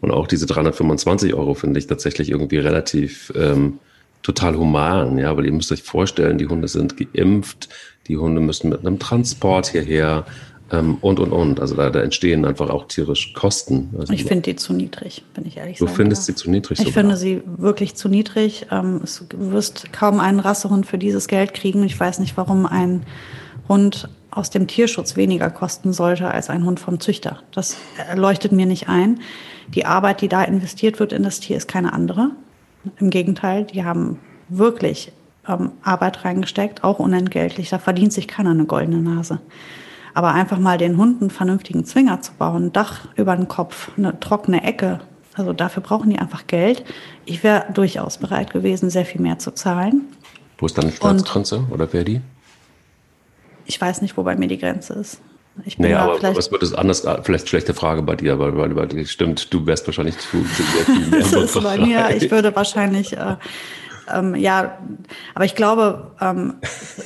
[0.00, 3.78] Und auch diese 325 Euro finde ich tatsächlich irgendwie relativ ähm,
[4.22, 7.68] total human, ja, weil ihr müsst euch vorstellen, die Hunde sind geimpft,
[8.06, 10.26] die Hunde müssen mit einem Transport hierher,
[10.70, 11.60] ähm, und, und, und.
[11.60, 13.90] Also da, da entstehen einfach auch tierische Kosten.
[13.98, 16.26] Also ich finde die zu niedrig, bin ich ehrlich Du findest darf.
[16.26, 16.78] sie zu niedrig?
[16.78, 17.02] Ich sogar.
[17.02, 18.66] finde sie wirklich zu niedrig.
[18.70, 21.82] Ähm, du wirst kaum einen Rassehund für dieses Geld kriegen.
[21.84, 23.04] Ich weiß nicht, warum ein
[23.68, 27.38] Hund aus dem Tierschutz weniger kosten sollte als ein Hund vom Züchter.
[27.52, 27.76] Das
[28.16, 29.20] leuchtet mir nicht ein.
[29.68, 32.30] Die Arbeit, die da investiert wird in das Tier, ist keine andere.
[32.98, 35.12] Im Gegenteil, die haben wirklich
[35.48, 37.70] ähm, Arbeit reingesteckt, auch unentgeltlich.
[37.70, 39.40] Da verdient sich keiner eine goldene Nase.
[40.14, 43.90] Aber einfach mal den Hunden einen vernünftigen Zwinger zu bauen, ein Dach über den Kopf,
[43.96, 45.00] eine trockene Ecke,
[45.34, 46.84] also dafür brauchen die einfach Geld.
[47.24, 50.02] Ich wäre durchaus bereit gewesen, sehr viel mehr zu zahlen.
[50.58, 52.20] Wo ist dann die Staatsgrenze oder wer die?
[53.66, 55.20] Ich weiß nicht, wo bei mir die Grenze ist.
[55.64, 57.06] Ich bin naja, aber was wird es anders?
[57.06, 60.62] Ah, vielleicht schlechte Frage bei dir, weil, weil, weil stimmt, du wärst wahrscheinlich zu, zu
[60.62, 61.20] sehr viel mehr.
[61.20, 63.36] das ist bei mir, ich würde wahrscheinlich äh,
[64.12, 64.78] ähm, ja,
[65.34, 66.54] aber ich glaube, ähm,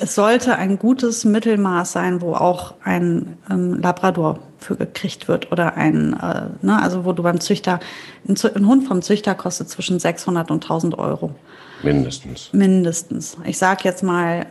[0.00, 5.76] es sollte ein gutes Mittelmaß sein, wo auch ein ähm, Labrador für gekriegt wird oder
[5.76, 7.80] ein, äh, ne, also wo du beim Züchter,
[8.28, 11.34] ein, ein, Hund vom Züchter kostet zwischen 600 und 1000 Euro.
[11.82, 12.50] Mindestens.
[12.52, 13.36] Mindestens.
[13.44, 14.46] Ich sag jetzt mal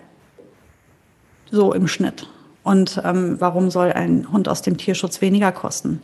[1.51, 2.29] so im Schnitt.
[2.63, 6.01] Und ähm, warum soll ein Hund aus dem Tierschutz weniger kosten?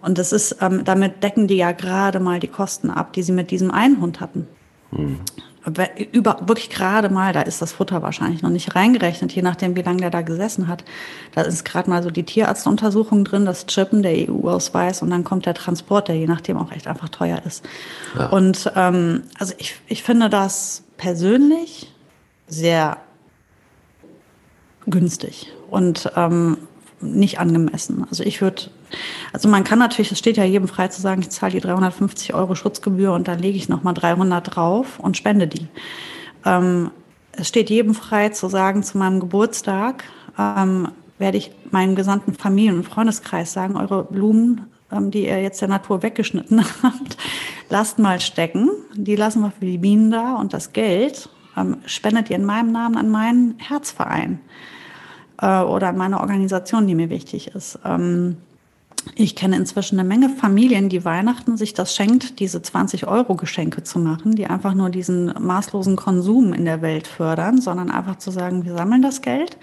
[0.00, 3.32] Und das ist, ähm, damit decken die ja gerade mal die Kosten ab, die sie
[3.32, 4.46] mit diesem einen Hund hatten.
[4.90, 5.20] Hm
[6.12, 9.82] über, wirklich gerade mal, da ist das Futter wahrscheinlich noch nicht reingerechnet, je nachdem, wie
[9.82, 10.84] lange der da gesessen hat.
[11.34, 15.46] Da ist gerade mal so die Tierarztuntersuchung drin, das Chippen, der EU-Ausweis und dann kommt
[15.46, 17.64] der Transport, der je nachdem auch echt einfach teuer ist.
[18.16, 18.28] Ja.
[18.28, 21.92] Und ähm, also ich, ich finde das persönlich
[22.46, 22.98] sehr
[24.86, 26.56] günstig und ähm,
[27.00, 28.06] nicht angemessen.
[28.08, 28.62] Also ich würde,
[29.32, 32.34] also man kann natürlich, es steht ja jedem frei zu sagen, ich zahle die 350
[32.34, 35.66] Euro Schutzgebühr und dann lege ich nochmal 300 drauf und spende die.
[36.44, 36.90] Ähm,
[37.32, 40.04] es steht jedem frei zu sagen, zu meinem Geburtstag
[40.38, 45.60] ähm, werde ich meinem gesamten Familien- und Freundeskreis sagen, eure Blumen ähm, die ihr jetzt
[45.60, 47.16] der Natur weggeschnitten habt,
[47.68, 48.70] lasst mal stecken.
[48.94, 52.72] Die lassen wir für die Bienen da und das Geld ähm, spendet ihr in meinem
[52.72, 54.40] Namen an meinen Herzverein
[55.40, 57.78] äh, oder an meine Organisation, die mir wichtig ist.
[57.84, 58.38] Ähm,
[59.14, 64.34] ich kenne inzwischen eine Menge Familien, die Weihnachten sich das schenkt, diese 20-Euro-Geschenke zu machen,
[64.34, 68.74] die einfach nur diesen maßlosen Konsum in der Welt fördern, sondern einfach zu sagen, wir
[68.74, 69.56] sammeln das Geld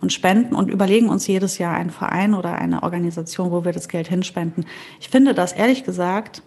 [0.00, 3.88] und spenden und überlegen uns jedes Jahr einen Verein oder eine Organisation, wo wir das
[3.88, 4.64] Geld hinspenden.
[5.00, 6.42] Ich finde das ehrlich gesagt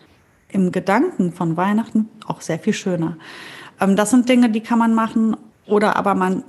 [0.49, 3.17] im Gedanken von Weihnachten auch sehr viel schöner.
[3.79, 5.35] Ähm, das sind Dinge, die kann man machen
[5.67, 6.43] oder aber man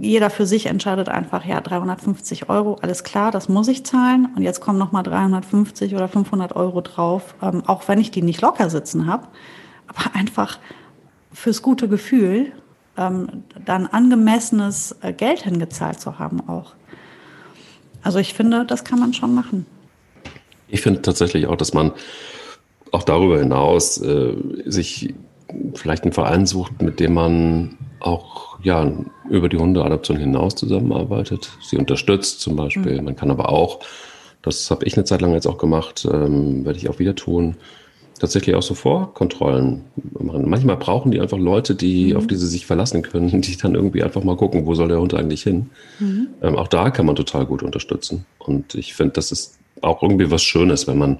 [0.00, 4.28] jeder für sich entscheidet einfach, ja, 350 Euro, alles klar, das muss ich zahlen.
[4.36, 8.40] Und jetzt kommen nochmal 350 oder 500 Euro drauf, ähm, auch wenn ich die nicht
[8.40, 9.28] locker sitzen habe.
[9.88, 10.58] Aber einfach
[11.32, 12.52] fürs gute Gefühl,
[12.96, 16.74] ähm, dann angemessenes äh, Geld hingezahlt zu haben auch.
[18.02, 19.66] Also ich finde, das kann man schon machen.
[20.68, 21.92] Ich finde tatsächlich auch, dass man
[22.90, 24.34] auch darüber hinaus äh,
[24.64, 25.14] sich
[25.74, 28.92] vielleicht einen Verein sucht, mit dem man auch ja,
[29.28, 32.98] über die Hundeadoption hinaus zusammenarbeitet, sie unterstützt zum Beispiel.
[32.98, 33.04] Mhm.
[33.04, 33.80] Man kann aber auch,
[34.42, 37.56] das habe ich eine Zeit lang jetzt auch gemacht, ähm, werde ich auch wieder tun,
[38.18, 39.82] tatsächlich auch so Vorkontrollen
[40.18, 40.48] machen.
[40.48, 42.16] Manchmal brauchen die einfach Leute, die, mhm.
[42.16, 45.00] auf die sie sich verlassen können, die dann irgendwie einfach mal gucken, wo soll der
[45.00, 45.70] Hund eigentlich hin.
[45.98, 46.28] Mhm.
[46.40, 48.26] Ähm, auch da kann man total gut unterstützen.
[48.38, 51.18] Und ich finde, das ist auch irgendwie was Schönes, wenn man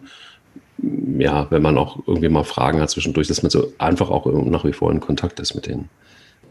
[1.18, 4.64] ja, wenn man auch irgendwie mal Fragen hat zwischendurch, dass man so einfach auch nach
[4.64, 5.88] wie vor in Kontakt ist mit denen.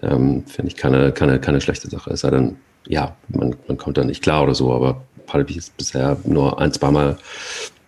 [0.02, 2.12] Ähm, Finde ich keine, keine, keine schlechte Sache.
[2.12, 5.58] Es sei denn, ja, man, man kommt da nicht klar oder so, aber habe ich
[5.58, 7.18] es bisher nur ein, zwei Mal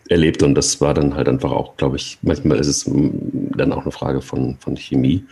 [0.09, 3.83] erlebt und das war dann halt einfach auch, glaube ich, manchmal ist es dann auch
[3.83, 5.25] eine Frage von, von Chemie.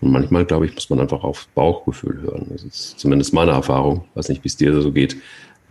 [0.00, 2.46] Und manchmal, glaube ich, muss man einfach auf Bauchgefühl hören.
[2.50, 4.04] Das ist zumindest meine Erfahrung.
[4.14, 5.16] Weiß nicht, wie es dir so geht.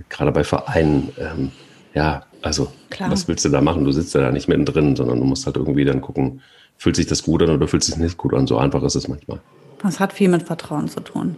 [0.09, 1.51] Gerade bei Vereinen, ähm,
[1.93, 3.11] ja, also Klar.
[3.11, 3.83] was willst du da machen?
[3.83, 6.41] Du sitzt ja da nicht mittendrin, sondern du musst halt irgendwie dann gucken,
[6.77, 8.47] fühlt sich das gut an oder fühlt sich nicht gut an.
[8.47, 9.41] So einfach ist es manchmal.
[9.83, 11.37] Das hat viel mit Vertrauen zu tun.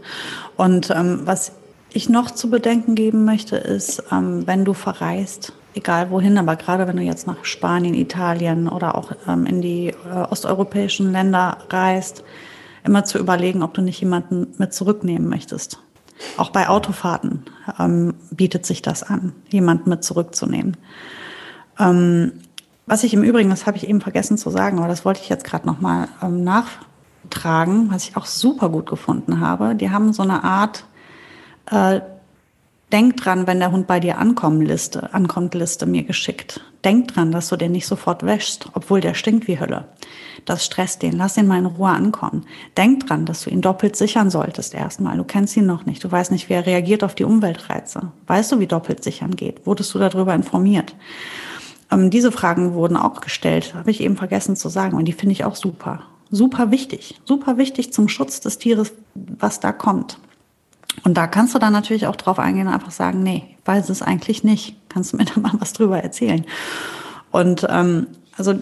[0.57, 1.53] Und ähm, was
[1.91, 6.87] ich noch zu bedenken geben möchte, ist, ähm, wenn du verreist, egal wohin, aber gerade
[6.87, 9.93] wenn du jetzt nach Spanien, Italien oder auch ähm, in die äh,
[10.29, 12.23] osteuropäischen Länder reist,
[12.83, 15.79] immer zu überlegen, ob du nicht jemanden mit zurücknehmen möchtest.
[16.37, 17.45] Auch bei Autofahrten
[17.79, 20.77] ähm, bietet sich das an, jemanden mit zurückzunehmen.
[21.79, 22.33] Ähm,
[22.85, 25.29] was ich im Übrigen, das habe ich eben vergessen zu sagen, aber das wollte ich
[25.29, 26.67] jetzt gerade nochmal ähm, nach
[27.29, 29.75] tragen, was ich auch super gut gefunden habe.
[29.75, 30.85] Die haben so eine Art
[31.69, 32.01] äh,
[32.93, 36.61] Denk dran, wenn der Hund bei dir ankommt, Liste, ankommt, Liste mir geschickt.
[36.83, 39.85] Denk dran, dass du den nicht sofort wäschst, obwohl der stinkt wie Hölle.
[40.45, 41.13] Das stresst den.
[41.13, 42.45] Lass ihn mal in Ruhe ankommen.
[42.77, 45.17] Denk dran, dass du ihn doppelt sichern solltest erstmal.
[45.17, 46.03] Du kennst ihn noch nicht.
[46.03, 48.11] Du weißt nicht, wie er reagiert auf die Umweltreize.
[48.27, 49.65] Weißt du, wie doppelt sichern geht?
[49.65, 50.95] Wurdest du darüber informiert?
[51.89, 53.73] Ähm, diese Fragen wurden auch gestellt.
[53.73, 54.97] Habe ich eben vergessen zu sagen.
[54.97, 56.03] Und die finde ich auch super
[56.33, 60.17] super wichtig, super wichtig zum Schutz des Tieres, was da kommt.
[61.03, 63.89] Und da kannst du dann natürlich auch drauf eingehen und einfach sagen, nee, ich weiß
[63.89, 64.75] es eigentlich nicht.
[64.89, 66.45] Kannst du mir da mal was drüber erzählen?
[67.31, 68.55] Und ähm, also,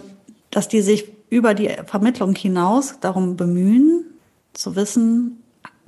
[0.50, 4.04] dass die sich über die Vermittlung hinaus darum bemühen,
[4.52, 5.42] zu wissen,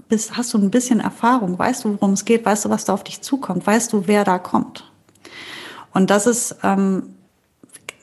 [0.09, 2.95] bist, hast du ein bisschen Erfahrung, weißt du, worum es geht, weißt du, was da
[2.95, 4.91] auf dich zukommt, weißt du, wer da kommt.
[5.93, 7.14] Und das ist ähm,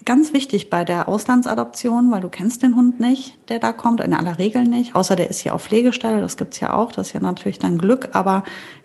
[0.06, 4.14] ganz wichtig bei der Auslandsadoption, weil du kennst den Hund nicht, der da kommt, in
[4.14, 7.14] aller Regel nicht, außer der ist hier auf Pflegestelle, das gibt's ja auch, das ist
[7.14, 8.44] ja natürlich dann Glück, aber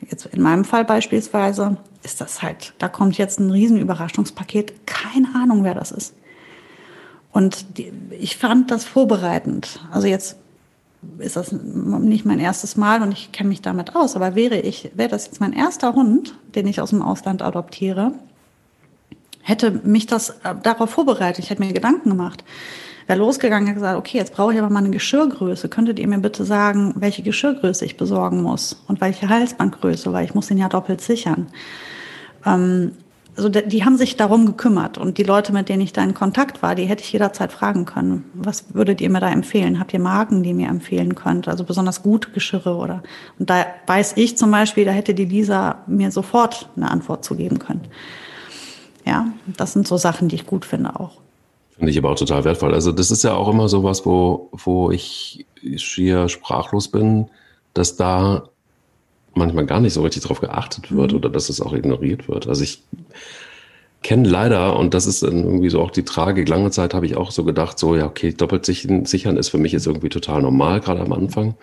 [0.09, 5.65] jetzt in meinem Fall beispielsweise ist das halt, da kommt jetzt ein Riesenüberraschungspaket, keine Ahnung,
[5.65, 6.15] wer das ist.
[7.33, 9.81] Und die, ich fand das vorbereitend.
[9.91, 10.37] Also jetzt
[11.19, 14.91] ist das nicht mein erstes Mal und ich kenne mich damit aus, aber wäre ich,
[14.95, 18.13] wäre das jetzt mein erster Hund, den ich aus dem Ausland adoptiere,
[19.47, 21.45] hätte mich das äh, darauf vorbereitet.
[21.45, 22.43] Ich hätte mir Gedanken gemacht.
[23.07, 25.69] Wäre losgegangen und gesagt, okay, jetzt brauche ich aber mal eine Geschirrgröße.
[25.69, 30.35] Könntet ihr mir bitte sagen, welche Geschirrgröße ich besorgen muss und welche Halsbandgröße, weil ich
[30.35, 31.47] muss den ja doppelt sichern.
[32.45, 32.93] Ähm,
[33.37, 36.63] also die haben sich darum gekümmert und die Leute, mit denen ich da in Kontakt
[36.63, 38.25] war, die hätte ich jederzeit fragen können.
[38.33, 39.79] Was würdet ihr mir da empfehlen?
[39.79, 41.47] Habt ihr Marken, die ihr mir empfehlen könnt?
[41.47, 43.03] Also besonders gute Geschirre oder?
[43.39, 47.37] Und da weiß ich zum Beispiel, da hätte die Lisa mir sofort eine Antwort zu
[47.37, 47.83] geben können.
[49.07, 51.13] Ja, das sind so Sachen, die ich gut finde auch.
[51.77, 52.75] Finde ich aber auch total wertvoll.
[52.75, 55.47] Also das ist ja auch immer so was, wo, wo ich
[55.77, 57.29] schier sprachlos bin,
[57.75, 58.49] dass da
[59.35, 61.19] manchmal gar nicht so richtig drauf geachtet wird mhm.
[61.19, 62.49] oder dass es auch ignoriert wird.
[62.49, 62.83] Also ich
[64.03, 67.17] kenne leider, und das ist dann irgendwie so auch die Tragik, lange Zeit habe ich
[67.17, 70.81] auch so gedacht, so, ja, okay, doppelt sichern ist für mich jetzt irgendwie total normal,
[70.81, 71.55] gerade am Anfang.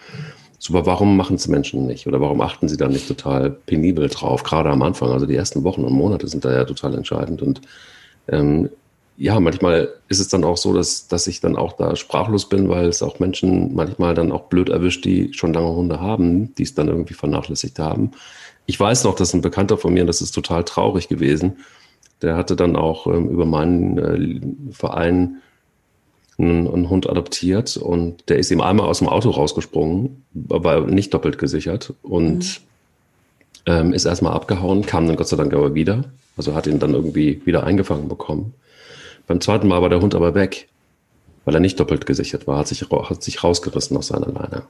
[0.65, 2.07] Super, warum machen es Menschen nicht?
[2.07, 5.11] Oder warum achten sie da nicht total penibel drauf, gerade am Anfang?
[5.11, 7.41] Also die ersten Wochen und Monate sind da ja total entscheidend.
[7.41, 7.59] Und
[8.29, 8.69] ähm,
[9.17, 12.69] ja, manchmal ist es dann auch so, dass, dass ich dann auch da sprachlos bin,
[12.69, 16.63] weil es auch Menschen manchmal dann auch blöd erwischt, die schon lange Hunde haben, die
[16.63, 18.11] es dann irgendwie vernachlässigt haben.
[18.65, 21.57] Ich weiß noch, dass ein Bekannter von mir, das ist total traurig gewesen,
[22.21, 25.41] der hatte dann auch ähm, über meinen äh, Verein
[26.37, 31.13] einen, einen, Hund adoptiert und der ist ihm einmal aus dem Auto rausgesprungen, aber nicht
[31.13, 32.61] doppelt gesichert und
[33.67, 33.73] mhm.
[33.73, 36.05] ähm, ist erstmal abgehauen, kam dann Gott sei Dank aber wieder.
[36.35, 38.53] Also hat ihn dann irgendwie wieder eingefangen bekommen.
[39.27, 40.67] Beim zweiten Mal war der Hund aber weg,
[41.45, 44.63] weil er nicht doppelt gesichert war, hat sich, hat sich rausgerissen aus seiner Leine.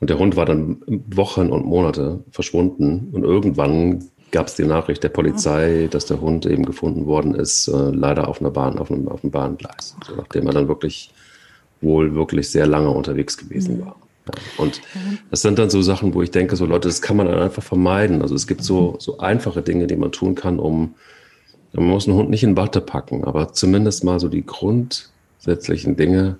[0.00, 5.04] Und der Hund war dann Wochen und Monate verschwunden und irgendwann gab es die Nachricht
[5.04, 8.90] der Polizei, dass der Hund eben gefunden worden ist, äh, leider auf einer Bahn, auf
[8.90, 9.94] einem, auf einem Bahngleis.
[10.06, 11.12] So, nachdem er dann wirklich
[11.80, 13.80] wohl wirklich sehr lange unterwegs gewesen mhm.
[13.82, 13.96] war.
[14.26, 14.80] Ja, und
[15.30, 17.62] das sind dann so Sachen, wo ich denke, so Leute, das kann man dann einfach
[17.62, 18.22] vermeiden.
[18.22, 20.94] Also es gibt so, so einfache Dinge, die man tun kann, um,
[21.72, 26.36] man muss einen Hund nicht in Watte packen, aber zumindest mal so die grundsätzlichen Dinge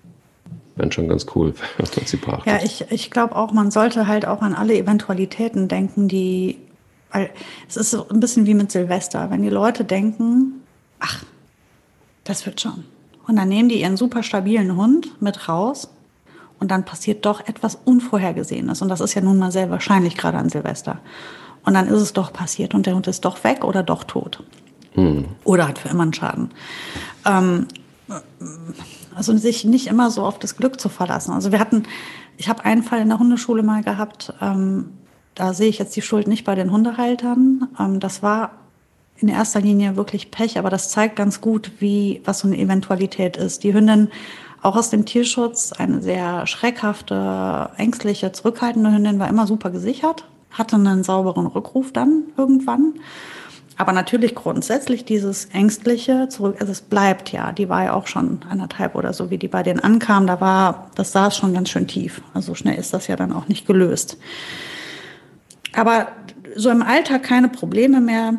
[0.76, 2.47] wären schon ganz cool, wenn man sie beachtet.
[2.47, 6.59] Ja, ich, ich glaube auch, man sollte halt auch an alle Eventualitäten denken, die
[7.13, 7.31] weil
[7.69, 10.63] es ist so ein bisschen wie mit Silvester, wenn die Leute denken,
[10.99, 11.25] ach,
[12.25, 12.85] das wird schon.
[13.27, 15.89] Und dann nehmen die ihren super stabilen Hund mit raus
[16.59, 18.83] und dann passiert doch etwas Unvorhergesehenes.
[18.83, 20.99] Und das ist ja nun mal sehr wahrscheinlich gerade an Silvester.
[21.65, 24.43] Und dann ist es doch passiert und der Hund ist doch weg oder doch tot.
[24.95, 25.27] Hm.
[25.45, 26.51] Oder hat für immer einen Schaden.
[27.25, 27.67] Ähm,
[29.15, 31.33] also sich nicht immer so auf das Glück zu verlassen.
[31.33, 31.85] Also wir hatten,
[32.37, 34.91] ich habe einen Fall in der Hundeschule mal gehabt, ähm,
[35.35, 37.68] da sehe ich jetzt die Schuld nicht bei den Hundehaltern.
[37.78, 38.53] Ähm, das war
[39.16, 43.37] in erster Linie wirklich Pech, aber das zeigt ganz gut, wie, was so eine Eventualität
[43.37, 43.62] ist.
[43.62, 44.09] Die Hündin,
[44.62, 50.76] auch aus dem Tierschutz, eine sehr schreckhafte, ängstliche, zurückhaltende Hündin, war immer super gesichert, hatte
[50.76, 52.95] einen sauberen Rückruf dann irgendwann.
[53.78, 57.53] Aber natürlich grundsätzlich dieses ängstliche zurück, also es bleibt ja.
[57.53, 60.26] Die war ja auch schon anderthalb oder so, wie die bei denen ankam.
[60.26, 62.20] Da war, das saß schon ganz schön tief.
[62.35, 64.18] Also schnell ist das ja dann auch nicht gelöst.
[65.75, 66.09] Aber
[66.57, 68.35] so im Alltag keine Probleme mehr.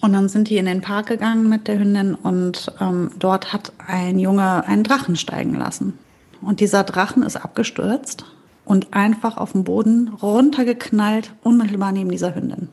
[0.00, 3.72] Und dann sind die in den Park gegangen mit der Hündin und ähm, dort hat
[3.86, 5.98] ein Junge einen Drachen steigen lassen.
[6.40, 8.24] Und dieser Drachen ist abgestürzt
[8.64, 12.68] und einfach auf den Boden runtergeknallt, unmittelbar neben dieser Hündin.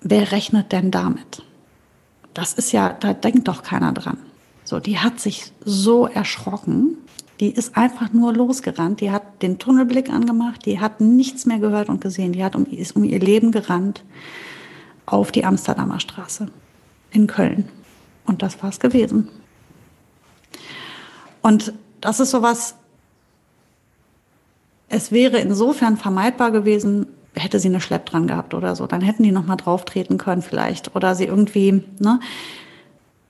[0.00, 1.42] Wer rechnet denn damit?
[2.32, 4.18] Das ist ja, da denkt doch keiner dran.
[4.64, 6.98] So, die hat sich so erschrocken
[7.44, 9.02] die ist einfach nur losgerannt.
[9.02, 10.64] Die hat den Tunnelblick angemacht.
[10.64, 12.32] Die hat nichts mehr gehört und gesehen.
[12.32, 14.02] Die hat um, ist um ihr Leben gerannt
[15.04, 16.48] auf die Amsterdamer Straße
[17.10, 17.68] in Köln.
[18.24, 19.28] Und das war es gewesen.
[21.42, 22.76] Und das ist sowas,
[24.88, 28.86] es wäre insofern vermeidbar gewesen, hätte sie eine Schlepp dran gehabt oder so.
[28.86, 30.96] Dann hätten die noch mal drauf treten können vielleicht.
[30.96, 32.20] Oder sie irgendwie, ne?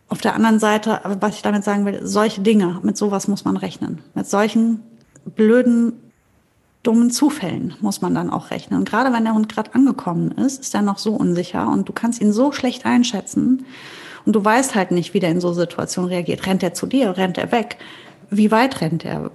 [0.09, 3.57] Auf der anderen Seite, was ich damit sagen will, solche Dinge, mit sowas muss man
[3.57, 4.03] rechnen.
[4.15, 4.81] Mit solchen
[5.25, 5.95] blöden,
[6.83, 8.79] dummen Zufällen muss man dann auch rechnen.
[8.79, 11.93] Und gerade wenn der Hund gerade angekommen ist, ist er noch so unsicher und du
[11.93, 13.65] kannst ihn so schlecht einschätzen
[14.27, 16.47] und du weißt halt nicht, wie der in so Situationen reagiert.
[16.47, 17.79] Rennt er zu dir, rennt er weg?
[18.31, 19.31] Wie weit rennt er?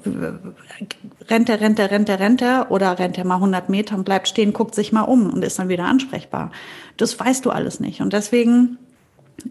[1.30, 2.72] Rennt er, rennt er, rennt er, rennt er?
[2.72, 5.60] Oder rennt er mal 100 Meter und bleibt stehen, guckt sich mal um und ist
[5.60, 6.52] dann wieder ansprechbar?
[6.98, 8.02] Das weißt du alles nicht.
[8.02, 8.78] Und deswegen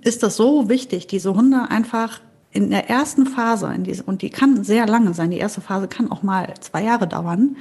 [0.02, 2.20] ist das so wichtig, diese Hunde einfach
[2.50, 6.10] in der ersten Phase, diese, und die kann sehr lange sein, die erste Phase kann
[6.10, 7.56] auch mal zwei Jahre dauern,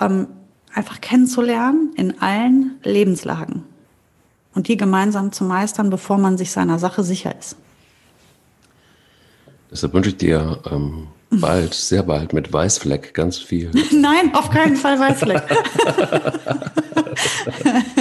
[0.00, 0.28] ähm,
[0.72, 3.64] einfach kennenzulernen in allen Lebenslagen
[4.54, 7.56] und die gemeinsam zu meistern, bevor man sich seiner Sache sicher ist.
[9.70, 13.70] Deshalb wünsche ich dir ähm, bald, sehr bald mit Weißfleck ganz viel.
[13.92, 15.42] Nein, auf keinen Fall Weißfleck.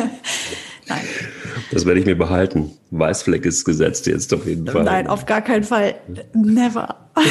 [1.75, 2.71] Das werde ich mir behalten.
[2.91, 4.85] Weißfleck ist gesetzt jetzt auf jeden Fall.
[4.85, 5.95] Nein, auf gar keinen Fall.
[6.33, 6.95] Never.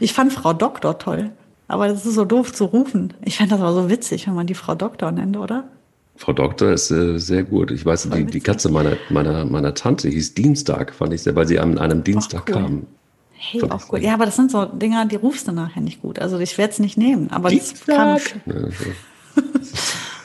[0.00, 1.30] ich fand Frau Doktor toll.
[1.68, 3.14] Aber das ist so doof zu rufen.
[3.24, 5.68] Ich fände das aber so witzig, wenn man die Frau Doktor nennt, oder?
[6.16, 7.70] Frau Doktor ist äh, sehr gut.
[7.70, 11.46] Ich weiß, die, die, Katze meiner, meiner, meiner Tante hieß Dienstag, fand ich sehr, weil
[11.46, 12.54] sie an einem Dienstag cool.
[12.54, 12.86] kam.
[13.34, 14.00] Hey, fand auch gut.
[14.00, 16.18] Ja, aber das sind so Dinger, die rufst du nachher nicht gut.
[16.18, 17.30] Also ich werde es nicht nehmen.
[17.30, 18.18] Aber Dienstag.
[18.18, 18.24] das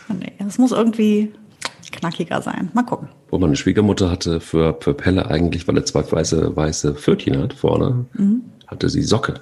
[0.07, 0.17] kann.
[0.17, 1.31] nee, das muss irgendwie
[1.97, 2.69] knackiger sein.
[2.73, 3.09] Mal gucken.
[3.29, 7.53] Wo meine Schwiegermutter hatte für, für Pelle eigentlich, weil er zwei weiße, weiße Pfötchen hat
[7.53, 8.43] vorne, mhm.
[8.67, 9.41] hatte sie Socke.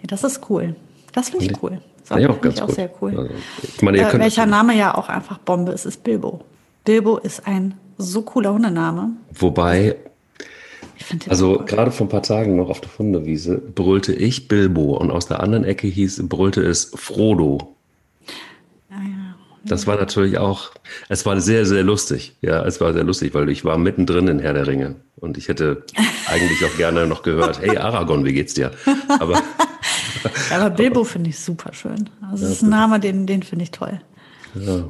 [0.00, 0.76] Ja, das ist cool.
[1.12, 1.80] Das finde ich cool.
[2.04, 3.16] Socke ja, auch ganz ich auch sehr cool.
[3.16, 3.30] Also,
[3.62, 6.44] ich meine, äh, welcher Name ja auch einfach Bombe ist, ist Bilbo.
[6.84, 9.10] Bilbo ist ein so cooler Hundename.
[9.32, 9.96] Wobei,
[11.28, 15.26] also gerade vor ein paar Tagen noch auf der Hundewiese brüllte ich Bilbo und aus
[15.26, 17.74] der anderen Ecke hieß, brüllte es Frodo.
[19.64, 20.70] Das war natürlich auch,
[21.08, 22.36] es war sehr, sehr lustig.
[22.40, 25.48] Ja, es war sehr lustig, weil ich war mittendrin in Herr der Ringe und ich
[25.48, 25.84] hätte
[26.26, 28.70] eigentlich auch gerne noch gehört, hey Aragorn, wie geht's dir?
[29.08, 29.42] Aber,
[30.52, 32.08] aber Bilbo finde ich super schön.
[32.30, 34.00] Also das ist ein Name, den, den finde ich toll.
[34.54, 34.84] Ja.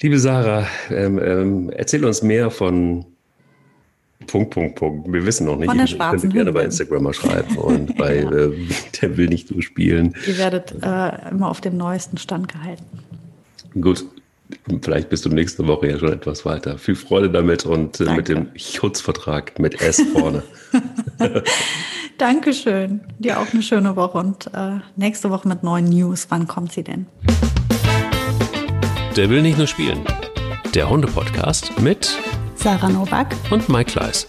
[0.00, 3.04] Liebe Sarah, ähm, ähm, erzähl uns mehr von
[4.26, 5.12] Punkt, Punkt, Punkt.
[5.12, 5.68] Wir wissen noch nicht.
[5.68, 8.30] Von der schwarzen ich gerne bei Instagram mal schreiben und bei ja.
[8.30, 8.52] äh,
[9.00, 10.14] Der will nicht so spielen.
[10.26, 12.84] Ihr werdet äh, immer auf dem neuesten Stand gehalten.
[13.80, 14.04] Gut.
[14.82, 16.78] Vielleicht bist du nächste Woche ja schon etwas weiter.
[16.78, 20.42] Viel Freude damit und äh, mit dem Schutzvertrag mit S vorne.
[22.18, 23.00] Dankeschön.
[23.18, 26.26] Dir auch eine schöne Woche und äh, nächste Woche mit neuen News.
[26.30, 27.06] Wann kommt sie denn?
[29.16, 30.00] Der will nicht nur spielen.
[30.74, 32.18] Der Hunde-Podcast mit
[32.58, 34.26] Sarah Novak und Mike Kleiss.